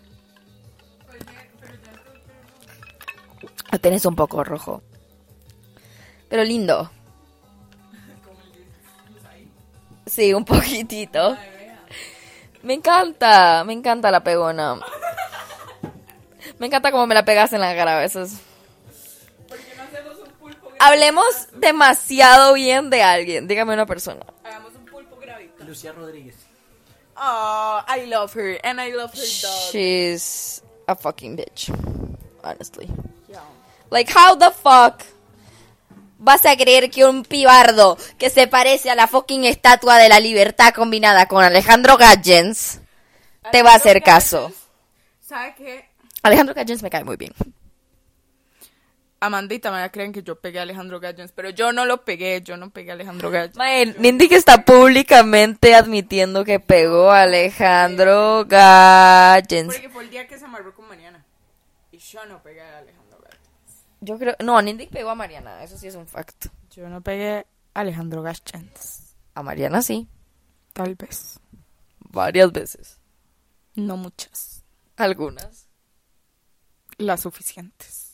Lo 3.72 3.80
tenés 3.80 4.06
un 4.06 4.14
poco 4.14 4.44
rojo. 4.44 4.82
Pero 6.28 6.44
lindo. 6.44 6.90
Sí, 10.06 10.32
un 10.32 10.44
poquitito. 10.44 11.36
Me 12.62 12.74
encanta, 12.74 13.64
me 13.64 13.72
encanta 13.72 14.10
la 14.10 14.22
pegona. 14.22 14.76
Me 16.58 16.66
encanta 16.66 16.90
cómo 16.92 17.06
me 17.06 17.14
la 17.14 17.24
pegas 17.24 17.52
en 17.52 17.60
la 17.60 17.74
cara 17.74 17.98
a 17.98 18.00
veces. 18.00 18.40
Porque 19.48 19.74
no 19.76 19.82
hacemos 19.82 20.18
un 20.18 20.32
pulpo 20.34 20.70
Hablemos 20.78 21.48
demasiado 21.54 22.54
bien 22.54 22.88
de 22.88 23.02
alguien. 23.02 23.48
Dígame 23.48 23.74
una 23.74 23.86
persona. 23.86 24.24
Hagamos 24.44 24.74
un 24.74 24.84
pulpo 24.86 25.16
gravito. 25.16 25.64
Lucía 25.64 25.92
Rodríguez. 25.92 26.45
Oh, 27.18 27.82
I 27.86 28.06
love 28.06 28.32
her. 28.34 28.58
And 28.62 28.80
I 28.80 28.92
love 28.92 29.12
her 29.14 29.26
dog. 29.42 29.72
She's 29.72 30.62
a 30.86 30.94
fucking 30.94 31.36
bitch. 31.36 31.70
Honestly. 32.44 32.88
Yeah. 33.28 33.40
Like, 33.90 34.10
how 34.12 34.36
the 34.36 34.50
fuck 34.50 35.04
vas 36.18 36.44
a 36.46 36.56
creer 36.56 36.90
que 36.90 37.04
un 37.04 37.24
pibardo 37.24 37.98
que 38.18 38.30
se 38.30 38.46
parece 38.46 38.90
a 38.90 38.94
la 38.94 39.06
fucking 39.06 39.44
estatua 39.44 39.98
de 39.98 40.08
la 40.08 40.20
libertad 40.20 40.72
combinada 40.74 41.26
con 41.26 41.44
Alejandro 41.44 41.96
Gadgens 41.96 42.80
te 43.52 43.62
va 43.62 43.72
a 43.72 43.76
hacer 43.76 44.02
caso? 44.02 44.52
¿Sabe 45.20 45.54
qué? 45.56 45.88
Alejandro 46.22 46.54
Gadgens 46.54 46.82
me 46.82 46.90
cae 46.90 47.04
muy 47.04 47.16
bien. 47.16 47.32
Amanda 49.26 49.54
y 49.54 49.58
Tamara 49.58 49.90
creen 49.90 50.12
que 50.12 50.22
yo 50.22 50.40
pegué 50.40 50.58
a 50.58 50.62
Alejandro 50.62 51.00
Gallens, 51.00 51.32
pero 51.32 51.50
yo 51.50 51.72
no 51.72 51.84
lo 51.84 52.04
pegué, 52.04 52.42
yo 52.42 52.56
no 52.56 52.70
pegué 52.70 52.90
a 52.90 52.94
Alejandro 52.94 53.30
Gallens. 53.30 53.56
Mae, 53.56 53.94
Nindy 53.98 54.28
que 54.28 54.36
está 54.36 54.64
públicamente 54.64 55.74
admitiendo 55.74 56.44
que 56.44 56.60
pegó 56.60 57.10
a 57.10 57.22
Alejandro 57.22 58.44
Gadgens. 58.46 59.74
Porque 59.74 59.88
fue 59.88 60.04
el 60.04 60.10
día 60.10 60.26
que 60.26 60.38
se 60.38 60.44
amarró 60.44 60.74
con 60.74 60.88
Mariana. 60.88 61.24
Y 61.92 61.98
yo 61.98 62.24
no 62.26 62.42
pegué 62.42 62.60
a 62.60 62.78
Alejandro 62.78 63.18
Gallens. 63.18 63.84
Yo 64.00 64.18
creo, 64.18 64.36
no, 64.42 64.60
Nindy 64.60 64.86
pegó 64.86 65.10
a 65.10 65.14
Mariana, 65.14 65.62
eso 65.62 65.76
sí 65.76 65.86
es 65.86 65.94
un 65.94 66.06
fact. 66.06 66.46
Yo 66.70 66.88
no 66.88 67.00
pegué 67.00 67.46
a 67.74 67.80
Alejandro 67.80 68.22
Gallens. 68.22 69.14
A 69.34 69.42
Mariana 69.42 69.82
sí, 69.82 70.08
Tal 70.72 70.94
vez. 70.94 71.40
varias 72.00 72.52
veces. 72.52 72.98
No 73.74 73.96
muchas. 73.96 74.62
Algunas. 74.96 75.68
Las 76.98 77.22
suficientes. 77.22 78.05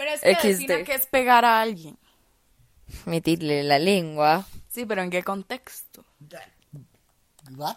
Pero 0.00 0.12
es 0.12 0.20
que 0.22 0.34
XD. 0.34 0.46
defina 0.46 0.82
que 0.84 0.94
es 0.94 1.04
pegar 1.04 1.44
a 1.44 1.60
alguien. 1.60 1.98
Metirle 3.04 3.62
la 3.62 3.78
lengua. 3.78 4.46
Sí, 4.70 4.86
pero 4.86 5.02
¿en 5.02 5.10
qué 5.10 5.22
contexto? 5.22 6.04
What? 7.54 7.76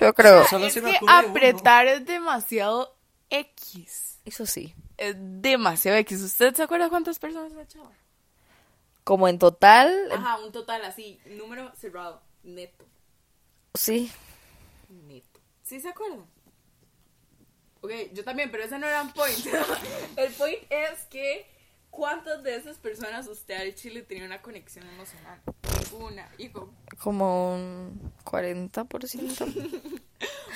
Yo 0.00 0.14
creo. 0.14 0.46
Solo 0.48 0.66
es 0.66 0.72
se 0.72 0.80
me 0.80 0.92
que 0.92 0.96
ocurre 0.96 1.12
uno. 1.20 1.28
apretar 1.28 1.86
es 1.88 2.06
demasiado 2.06 2.96
X. 3.28 4.18
Eso 4.24 4.46
sí. 4.46 4.74
Es 4.96 5.14
demasiado 5.18 5.98
X. 5.98 6.22
¿Usted 6.22 6.54
se 6.54 6.62
acuerda 6.62 6.88
cuántas 6.88 7.18
personas 7.18 7.52
le 7.52 7.62
echaba? 7.62 7.90
Como 9.04 9.28
en 9.28 9.38
total, 9.38 9.92
Ajá, 10.10 10.38
un 10.38 10.52
total 10.52 10.84
así, 10.86 11.20
número 11.26 11.70
cerrado, 11.74 12.22
neto, 12.44 12.84
sí. 13.74 14.10
neto. 14.88 15.40
¿Sí 15.64 15.80
se 15.80 15.88
acuerdan? 15.88 16.24
Ok, 17.82 17.90
yo 18.12 18.24
también, 18.24 18.50
pero 18.50 18.64
ese 18.64 18.78
no 18.78 18.86
era 18.86 19.02
un 19.02 19.12
point. 19.12 19.38
El 20.16 20.32
point 20.32 20.58
es 20.70 21.00
que 21.10 21.46
¿cuántas 21.90 22.42
de 22.42 22.56
esas 22.56 22.78
personas 22.78 23.26
usted 23.26 23.60
al 23.60 23.74
chile 23.74 24.02
tenía 24.02 24.24
una 24.24 24.40
conexión 24.40 24.88
emocional? 24.88 25.40
Ninguna, 25.90 26.28
hijo. 26.38 26.72
Como 27.02 27.54
un 27.54 28.12
40%. 28.24 28.82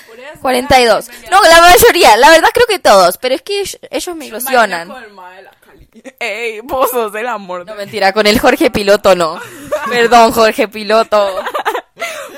Por 0.06 0.20
eso, 0.20 0.40
42. 0.40 1.06
ya, 1.08 1.30
No, 1.30 1.42
la 1.42 1.60
mayoría. 1.60 2.16
La 2.16 2.30
verdad 2.30 2.48
creo 2.54 2.66
que 2.68 2.78
todos. 2.78 3.18
Pero 3.18 3.34
es 3.34 3.42
que 3.42 3.60
ellos- 3.90 4.16
me 4.16 4.26
ilusionan. 4.26 4.88
con 4.88 5.02
el 5.02 5.12
mae 5.12 5.36
de 5.38 5.42
la 5.42 5.50
Cali. 5.60 5.88
Ey, 6.20 6.60
vos 6.60 6.90
sos 6.90 7.12
el 7.14 7.26
amor 7.26 7.64
de 7.64 7.72
No, 7.72 7.76
mentira. 7.76 8.12
Con 8.12 8.26
el 8.28 8.38
Jorge 8.38 8.70
Piloto 8.70 9.16
no. 9.16 9.40
Perdón, 9.90 10.30
Jorge 10.32 10.68
Piloto. 10.68 11.42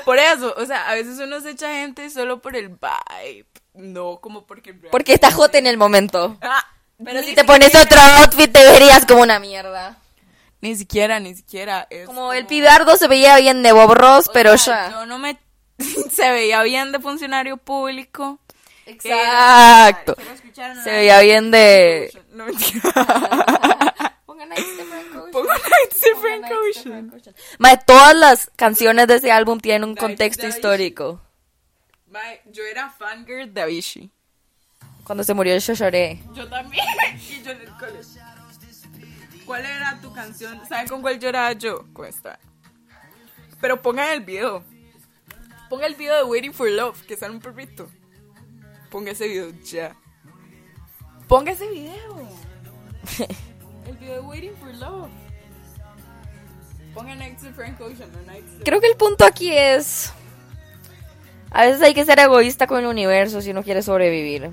Por 0.03 0.17
eso, 0.17 0.55
o 0.57 0.65
sea, 0.65 0.89
a 0.89 0.95
veces 0.95 1.19
uno 1.19 1.39
se 1.41 1.51
echa 1.51 1.69
gente 1.71 2.09
solo 2.09 2.41
por 2.41 2.55
el 2.55 2.69
vibe. 2.69 3.45
No 3.79 4.19
como 4.19 4.45
porque... 4.45 4.73
Porque 4.73 5.13
está 5.13 5.31
hot 5.31 5.55
en 5.55 5.67
el 5.67 5.77
momento. 5.77 6.37
Ah, 6.41 6.65
Pero 7.03 7.23
si 7.23 7.33
te 7.33 7.45
pones 7.45 7.73
otro 7.73 7.99
outfit 7.99 8.51
te 8.51 8.71
verías 8.71 9.05
como 9.05 9.21
una 9.21 9.39
mierda. 9.39 9.97
Ni 10.61 10.75
siquiera, 10.75 11.19
ni 11.19 11.35
siquiera. 11.35 11.87
Es 11.89 12.05
Como 12.05 12.33
el 12.33 12.45
pibardo 12.45 12.97
se 12.97 13.07
veía 13.07 13.37
bien 13.37 13.63
de 13.63 13.71
Bob 13.71 13.93
Ross, 13.93 14.27
o 14.27 14.33
pero 14.33 14.57
sea, 14.57 14.89
ya. 14.89 14.91
Yo 14.91 15.05
no 15.05 15.17
me... 15.17 15.39
se 16.11 16.29
veía 16.29 16.61
bien 16.63 16.91
de 16.91 16.99
funcionario 16.99 17.57
público. 17.57 18.39
Exacto. 18.85 20.15
¿Se 20.17 20.25
lo 20.25 20.31
escucharon? 20.31 20.83
Se 20.83 20.91
veía 20.91 21.21
bien 21.21 21.51
de... 21.51 22.11
No, 22.31 22.45
mentira. 22.45 22.81
Pongan 24.25 24.51
ahí. 24.51 24.63
Pongan 25.31 25.57
ahí 25.57 25.89
todas 27.85 28.15
las 28.15 28.51
canciones 28.55 29.07
de 29.07 29.15
ese 29.15 29.31
álbum 29.31 29.59
tienen 29.59 29.87
un 29.87 29.95
contexto 29.95 30.47
histórico. 30.47 31.21
Mae, 32.09 32.41
yo 32.45 32.63
era 32.63 32.89
fangirl 32.89 33.53
de 33.53 33.61
Avicii. 33.61 34.11
Cuando 35.03 35.23
se 35.23 35.33
murió 35.33 35.57
yo 35.57 35.73
lloré. 35.73 36.21
Yo 36.33 36.47
también. 36.47 36.85
y 37.29 37.43
yo 37.43 37.51
en 37.51 37.61
el 37.61 37.77
colegio. 37.77 38.21
¿Cuál 39.45 39.65
era 39.65 39.99
tu 40.01 40.13
canción? 40.13 40.61
¿Saben 40.67 40.87
con 40.87 41.01
cuál 41.01 41.19
lloraba 41.19 41.53
yo? 41.53 41.85
Con 41.93 42.05
esta. 42.05 42.39
Pero 43.59 43.81
pongan 43.81 44.09
el 44.11 44.21
video. 44.21 44.63
Ponga 45.69 45.85
el 45.85 45.95
video 45.95 46.15
de 46.17 46.23
Waiting 46.23 46.53
for 46.53 46.69
Love, 46.69 47.01
que 47.05 47.15
sale 47.15 47.33
un 47.33 47.39
perrito. 47.39 47.89
Ponga 48.89 49.11
ese 49.11 49.27
video 49.27 49.51
ya. 49.63 49.95
Ponga 51.27 51.51
ese 51.51 51.67
video. 51.67 52.27
el 53.87 53.97
video 53.97 54.15
de 54.15 54.21
Waiting 54.21 54.55
for 54.57 54.73
Love. 54.75 55.09
Ponga 56.93 57.15
Nights 57.15 57.43
of 57.43 57.55
Frank 57.55 57.79
Ocean 57.79 58.09
Creo 58.65 58.81
que 58.81 58.87
el 58.87 58.97
punto 58.97 59.25
aquí 59.25 59.51
es... 59.51 60.11
A 61.51 61.65
veces 61.65 61.81
hay 61.81 61.93
que 61.93 62.05
ser 62.05 62.19
egoísta 62.19 62.67
con 62.67 62.79
el 62.79 62.85
universo 62.85 63.41
si 63.41 63.51
uno 63.51 63.63
quiere 63.63 63.81
sobrevivir. 63.81 64.51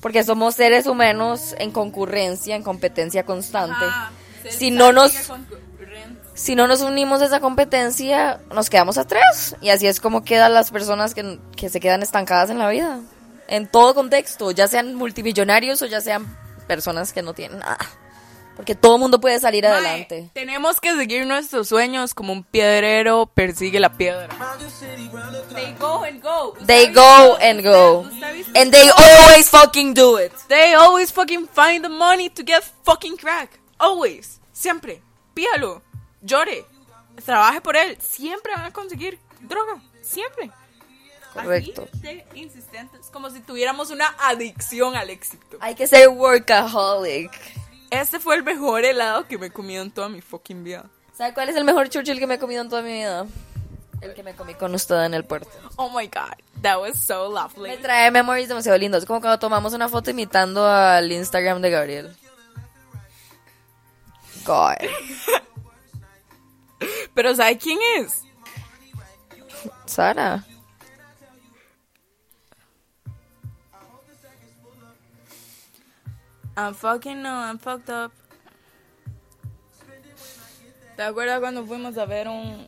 Porque 0.00 0.24
somos 0.24 0.54
seres 0.54 0.86
humanos 0.86 1.54
en 1.58 1.70
concurrencia, 1.70 2.56
en 2.56 2.62
competencia 2.62 3.24
constante. 3.24 3.84
Ajá, 3.84 4.12
Si 4.50 4.70
no 4.70 4.92
nos-. 4.92 5.32
Si 6.34 6.54
no 6.54 6.66
nos 6.66 6.80
unimos 6.80 7.20
a 7.20 7.26
esa 7.26 7.40
competencia, 7.40 8.40
nos 8.52 8.70
quedamos 8.70 8.96
atrás. 8.98 9.54
Y 9.60 9.68
así 9.68 9.86
es 9.86 10.00
como 10.00 10.24
quedan 10.24 10.54
las 10.54 10.70
personas 10.70 11.14
que, 11.14 11.38
que 11.56 11.68
se 11.68 11.78
quedan 11.78 12.02
estancadas 12.02 12.50
en 12.50 12.58
la 12.58 12.68
vida. 12.70 13.00
En 13.48 13.66
todo 13.66 13.94
contexto, 13.94 14.50
ya 14.50 14.66
sean 14.66 14.94
multimillonarios 14.94 15.82
o 15.82 15.86
ya 15.86 16.00
sean 16.00 16.26
personas 16.66 17.12
que 17.12 17.22
no 17.22 17.34
tienen 17.34 17.58
nada. 17.58 17.78
Porque 18.56 18.74
todo 18.74 18.98
mundo 18.98 19.20
puede 19.20 19.40
salir 19.40 19.64
Mae, 19.64 19.72
adelante. 19.72 20.30
tenemos 20.34 20.78
que 20.80 20.94
seguir 20.94 21.26
nuestros 21.26 21.68
sueños 21.68 22.12
como 22.14 22.32
un 22.32 22.44
piedrero 22.44 23.26
persigue 23.26 23.80
la 23.80 23.92
piedra. 23.96 24.28
They 25.54 25.74
go 25.78 26.04
and 26.04 26.22
go. 26.22 26.52
¿Usted 26.52 26.66
They 26.66 26.92
go 26.92 27.36
and 27.40 27.62
go. 27.64 28.00
¿Usted 28.00 28.22
ha 28.22 28.30
visto- 28.32 28.52
And 28.60 28.70
they 28.70 28.88
always 28.90 29.48
fucking 29.48 29.94
do 29.94 30.18
it. 30.18 30.32
They 30.48 30.74
always 30.74 31.12
fucking 31.12 31.48
find 31.48 31.82
the 31.82 31.88
money 31.88 32.28
to 32.30 32.42
get 32.44 32.62
fucking 32.84 33.16
crack. 33.16 33.58
Always. 33.78 34.40
Siempre. 34.52 35.02
Pídalo. 35.34 35.82
Llore. 36.20 36.64
Trabaje 37.24 37.60
por 37.60 37.76
él. 37.76 37.96
Siempre 38.00 38.52
van 38.54 38.66
a 38.66 38.72
conseguir 38.72 39.18
droga. 39.40 39.80
Siempre. 40.02 40.50
Correcto. 41.32 41.88
Así 41.92 42.00
de 42.02 42.26
insistentes. 42.34 43.06
Como 43.10 43.30
si 43.30 43.40
tuviéramos 43.40 43.90
una 43.90 44.14
adicción 44.20 44.94
al 44.94 45.08
éxito. 45.10 45.56
Hay 45.60 45.74
que 45.74 45.86
ser 45.86 46.08
workaholic. 46.10 47.32
Este 47.92 48.18
fue 48.18 48.36
el 48.36 48.42
mejor 48.42 48.84
helado 48.84 49.26
que 49.28 49.38
me 49.38 49.46
he 49.46 49.50
comido 49.50 49.82
en 49.82 49.90
toda 49.90 50.08
mi 50.08 50.20
fucking 50.20 50.64
vida. 50.64 50.86
¿Sabe 51.16 51.34
cuál 51.34 51.48
es 51.50 51.56
el 51.56 51.64
mejor 51.64 51.88
Churchill 51.90 52.18
que 52.18 52.26
me 52.26 52.34
he 52.34 52.38
comido 52.38 52.62
en 52.62 52.68
toda 52.70 52.82
mi 52.82 52.92
vida? 52.92 53.26
El 54.00 54.14
que 54.14 54.22
me 54.22 54.34
comí 54.34 54.54
con 54.54 54.74
usted 54.74 55.04
en 55.04 55.14
el 55.14 55.24
puerto. 55.24 55.50
Oh 55.76 55.90
my 55.90 56.06
god, 56.06 56.32
that 56.62 56.80
was 56.80 56.98
so 56.98 57.28
Me 57.28 57.34
lovely. 57.34 57.76
trae 57.82 58.10
memories 58.10 58.48
demasiado 58.48 58.78
lindos. 58.78 59.02
Es 59.02 59.06
como 59.06 59.20
cuando 59.20 59.38
tomamos 59.38 59.74
una 59.74 59.88
foto 59.88 60.10
imitando 60.10 60.66
al 60.66 61.12
Instagram 61.12 61.60
de 61.60 61.70
Gabriel. 61.70 62.16
God. 64.44 64.74
Pero 67.14 67.34
¿sabe 67.36 67.58
quién 67.58 67.78
es? 67.98 68.22
Sara. 69.84 70.44
I'm 76.56 76.74
fucking 76.74 77.22
no, 77.22 77.30
I'm 77.30 77.58
fucked 77.58 77.90
up. 77.90 78.12
¿Te 80.96 81.02
acuerdas 81.02 81.40
cuando 81.40 81.64
fuimos 81.64 81.96
a 81.96 82.04
ver 82.04 82.28
un... 82.28 82.66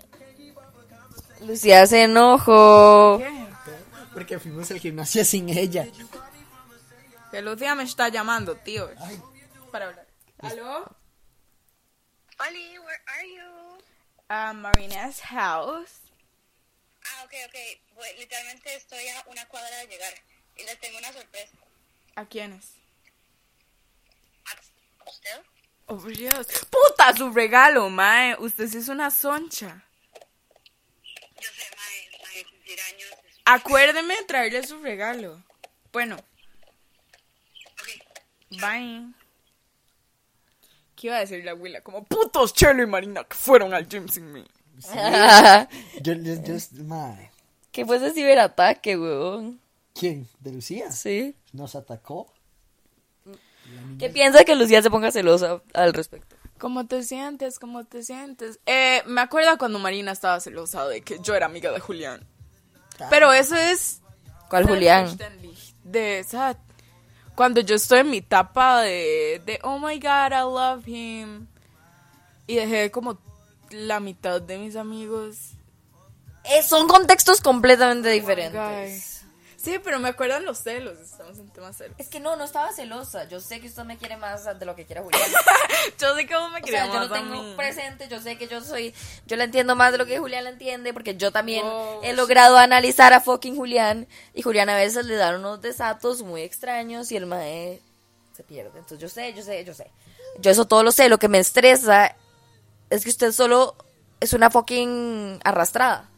Lucía 1.41 1.87
se 1.87 2.05
enojó. 2.05 3.19
¿Qué? 3.19 3.47
Porque 4.15 4.39
fuimos 4.39 4.71
al 4.71 4.81
gimnasio 4.81 5.25
sin 5.25 5.51
ella. 5.51 5.87
Que 7.31 7.43
Lucía 7.43 7.75
me 7.75 7.83
está 7.83 8.09
llamando, 8.09 8.57
tío. 8.57 8.89
Para 9.71 9.89
hablar. 9.89 10.07
¿Aló? 10.39 10.97
Oli, 12.39 12.79
where 12.79 13.03
are 13.07 13.29
you? 13.29 13.79
A 14.29 14.53
Marina's 14.55 15.21
house. 15.21 16.01
Ah, 17.05 17.25
ok, 17.25 17.33
ok. 17.49 18.19
Literalmente 18.19 18.75
estoy 18.75 19.07
a 19.09 19.25
una 19.31 19.47
cuadra 19.47 19.77
de 19.79 19.87
llegar 19.89 20.15
y 20.57 20.65
les 20.65 20.81
tengo 20.81 20.99
una 20.99 21.13
sorpresa. 21.13 21.57
¿A 22.17 22.25
quiénes? 22.25 22.84
Oh, 25.87 25.97
Dios. 25.97 26.47
¡Puta, 26.71 27.15
su 27.17 27.31
regalo, 27.31 27.91
mae! 27.91 28.37
Usted 28.39 28.69
sí 28.69 28.79
es 28.79 28.89
una 28.89 29.11
soncha. 29.11 29.85
Yo 31.37 31.49
sé, 31.51 31.65
mae, 31.77 32.21
mae, 32.23 32.45
cumplir 32.51 32.79
años. 32.81 33.09
es- 33.29 33.41
Acuérdeme 33.45 34.17
de 34.17 34.23
traerle 34.25 34.67
su 34.67 34.79
regalo. 34.79 35.43
Bueno, 35.93 36.17
Ok. 36.17 37.89
bye. 38.61 39.13
¿Qué 40.97 41.09
iba 41.09 41.17
a 41.17 41.21
decir 41.21 41.45
la 41.45 41.51
abuela? 41.51 41.83
Como 41.83 42.05
putos 42.05 42.55
Chelo 42.55 42.83
y 42.83 42.87
Marina 42.87 43.25
que 43.25 43.37
fueron 43.37 43.75
al 43.75 43.87
gym 43.87 44.09
sin 44.09 44.33
mí. 44.33 44.45
Yo, 46.01 46.15
yo, 46.15 46.35
yo- 46.43 46.85
mae. 46.85 47.31
¿Qué 47.71 47.85
fue 47.85 47.97
ese 47.97 48.13
ciberataque, 48.13 48.97
weón? 48.97 49.61
¿Quién? 49.95 50.29
¿De 50.41 50.51
Lucía? 50.53 50.91
Sí. 50.93 51.37
Nos 51.53 51.75
atacó. 51.75 52.33
¿Qué 53.99 54.11
piensa 54.11 54.45
que 54.45 54.55
Lucía 54.55 54.83
se 54.83 54.91
ponga 54.91 55.11
celosa 55.11 55.63
al 55.73 55.93
respecto? 55.93 56.37
¿Cómo 56.59 56.87
te 56.87 57.03
sientes? 57.03 57.59
¿Cómo 57.59 57.85
te 57.85 58.03
sientes? 58.03 58.59
Eh, 58.67 59.03
me 59.07 59.21
acuerdo 59.21 59.59
cuando 59.59 59.79
Marina 59.79 60.13
estaba 60.13 60.41
celosa 60.41 60.87
de 60.89 61.03
que 61.03 61.19
yo 61.21 61.35
era 61.35 61.47
amiga 61.47 61.71
de 61.73 61.81
Julián. 61.81 62.27
Pero 63.11 63.33
eso 63.33 63.57
es 63.57 64.01
¿Cuál 64.49 64.67
Julián? 64.67 65.19
De 65.83 66.21
esa. 66.21 66.57
Cuando 67.35 67.61
yo 67.61 67.75
estoy 67.75 68.01
en 68.01 68.11
mi 68.11 68.19
etapa 68.19 68.83
de, 68.83 69.43
de 69.45 69.59
oh 69.63 69.79
my 69.79 69.99
god, 69.99 70.33
I 70.33 70.43
love 70.43 70.87
him. 70.87 71.49
Y 72.47 72.57
dejé 72.57 72.91
como 72.91 73.19
la 73.71 73.99
mitad 73.99 74.41
de 74.41 74.59
mis 74.59 74.77
amigos. 74.77 75.55
Eh, 76.45 76.63
son 76.63 76.87
contextos 76.87 77.41
completamente 77.41 78.11
diferentes. 78.11 79.14
Sí, 79.65 79.79
pero 79.83 79.99
me 79.99 80.11
acuerdan 80.11 80.45
los 80.45 80.59
celos. 80.59 80.99
Estamos 80.99 81.39
en 81.39 81.49
temas 81.51 81.77
celos. 81.77 81.97
Es 81.99 82.09
que 82.09 82.21
no, 82.21 82.37
no 82.37 82.45
estaba 82.45 82.71
celosa. 82.73 83.25
Yo 83.25 83.41
sé 83.41 83.61
que 83.61 83.69
usted 83.69 83.85
me 83.85 83.97
quiere 83.97 84.19
más 84.19 84.45
de 84.59 84.67
lo 84.67 84.77
que 84.77 84.85
quiere 84.85 85.01
Julián. 85.01 85.23
Yo 85.99 86.15
sé 86.15 86.27
cómo 86.29 86.51
me 86.51 86.61
O 86.61 86.63
quería 86.63 86.85
sea, 86.85 86.93
yo 86.93 86.99
más 87.01 87.09
lo 87.09 87.15
tengo 87.15 87.43
mí. 87.43 87.55
presente, 87.57 88.07
yo 88.09 88.21
sé 88.21 88.37
que 88.37 88.47
yo 88.49 88.61
soy, 88.63 88.95
yo 89.27 89.37
la 89.37 89.45
entiendo 89.45 89.75
más 89.77 89.93
de 89.93 89.99
lo 89.99 90.07
que 90.07 90.19
Julián 90.19 90.45
la 90.45 90.51
entiende, 90.51 90.93
porque 90.93 91.17
yo 91.17 91.31
también 91.33 91.63
Oh, 91.67 92.01
he 92.03 92.13
logrado 92.15 92.57
analizar 92.59 93.13
a 93.13 93.21
fucking 93.21 93.57
Julián, 93.57 94.07
y 94.35 94.43
Julián 94.43 94.69
a 94.71 94.77
veces 94.77 95.07
le 95.07 95.15
da 95.17 95.37
unos 95.37 95.61
desatos 95.61 96.23
muy 96.23 96.43
extraños 96.43 97.11
y 97.13 97.17
el 97.17 97.27
mae 97.27 97.81
se 98.37 98.43
pierde. 98.43 98.71
Entonces 98.79 98.99
yo 98.99 99.09
sé, 99.09 99.33
yo 99.35 99.43
sé, 99.43 99.65
yo 99.65 99.73
sé. 99.75 99.91
Yo 100.39 100.51
eso 100.51 100.67
todo 100.67 100.83
lo 100.83 100.91
sé, 100.93 101.09
lo 101.09 101.19
que 101.19 101.29
me 101.29 101.39
estresa 101.39 102.17
es 102.91 103.05
que 103.05 103.11
usted 103.11 103.33
solo 103.33 103.77
es 104.21 104.33
una 104.33 104.51
fucking 104.51 105.41
arrastrada. 105.45 106.09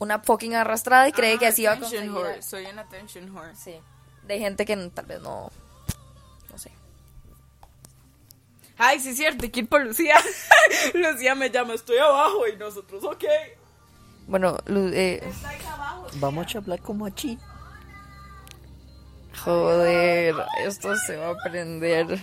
Una 0.00 0.18
fucking 0.18 0.54
arrastrada 0.56 1.08
y 1.08 1.12
cree 1.12 1.34
Ah, 1.34 1.38
que 1.38 1.46
así 1.46 1.64
va 1.64 1.70
a 1.70 1.74
attention 1.74 2.08
conseguir. 2.08 2.26
whore. 2.30 2.42
Soy 2.42 2.66
una 2.66 2.82
attention 2.82 3.30
whore. 3.36 3.54
Sí. 3.54 3.74
De 4.26 4.38
gente 4.38 4.64
que 4.66 4.76
tal 4.90 5.06
vez 5.06 5.20
no, 5.20 5.50
no 6.50 6.58
sé. 6.58 6.72
Ay, 8.78 8.98
sí 8.98 9.10
es 9.10 9.16
cierto, 9.16 9.44
hay 9.44 9.50
que 9.50 9.60
ir 9.60 9.68
por 9.68 9.84
Lucía. 9.84 10.16
Lucía 10.94 11.34
me 11.34 11.50
llama, 11.50 11.74
estoy 11.74 11.98
abajo 11.98 12.46
y 12.48 12.56
nosotros, 12.56 13.04
ok. 13.04 13.24
Bueno, 14.26 14.56
Lu- 14.66 14.90
eh, 14.92 15.22
Vamos 16.14 16.54
a 16.54 16.58
hablar 16.58 16.80
como 16.80 17.04
aquí. 17.06 17.38
Joder, 19.44 20.34
esto 20.64 20.94
se 20.96 21.16
va 21.16 21.28
a 21.28 21.30
aprender. 21.32 22.18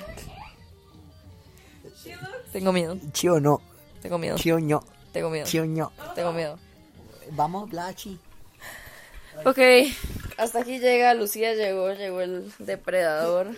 Tengo 2.52 2.72
miedo, 2.72 2.98
Sí 3.13 3.28
o 3.28 3.40
no. 3.40 3.62
tengo 4.02 4.18
miedo, 4.18 4.38
Sí 4.38 4.52
o 4.52 4.60
no. 4.60 4.84
tengo 5.12 5.30
miedo, 5.30 5.46
Sí 5.46 5.60
o 5.60 5.66
no. 5.66 5.92
tengo 6.16 6.32
miedo. 6.34 6.60
Vamos 7.32 7.70
aquí. 7.78 8.20
Ok, 9.46 9.60
hasta 10.38 10.60
aquí 10.60 10.80
llega, 10.80 11.13
Lucía 11.13 11.54
llegó, 11.54 11.92
llegó 11.94 12.22
el 12.22 12.52
depredador. 12.60 13.56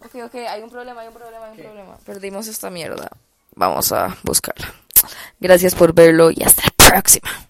Ok, 0.00 0.14
ok, 0.26 0.34
hay 0.48 0.62
un 0.62 0.70
problema, 0.70 1.00
hay 1.00 1.08
un 1.08 1.14
problema, 1.14 1.46
hay 1.46 1.52
un 1.52 1.64
problema. 1.64 1.96
Perdimos 2.04 2.46
esta 2.46 2.70
mierda. 2.70 3.10
Vamos 3.54 3.90
a 3.92 4.16
buscarla. 4.22 4.72
Gracias 5.40 5.74
por 5.74 5.92
verlo 5.92 6.30
y 6.30 6.42
hasta 6.44 6.62
la 6.64 6.90
próxima. 6.90 7.47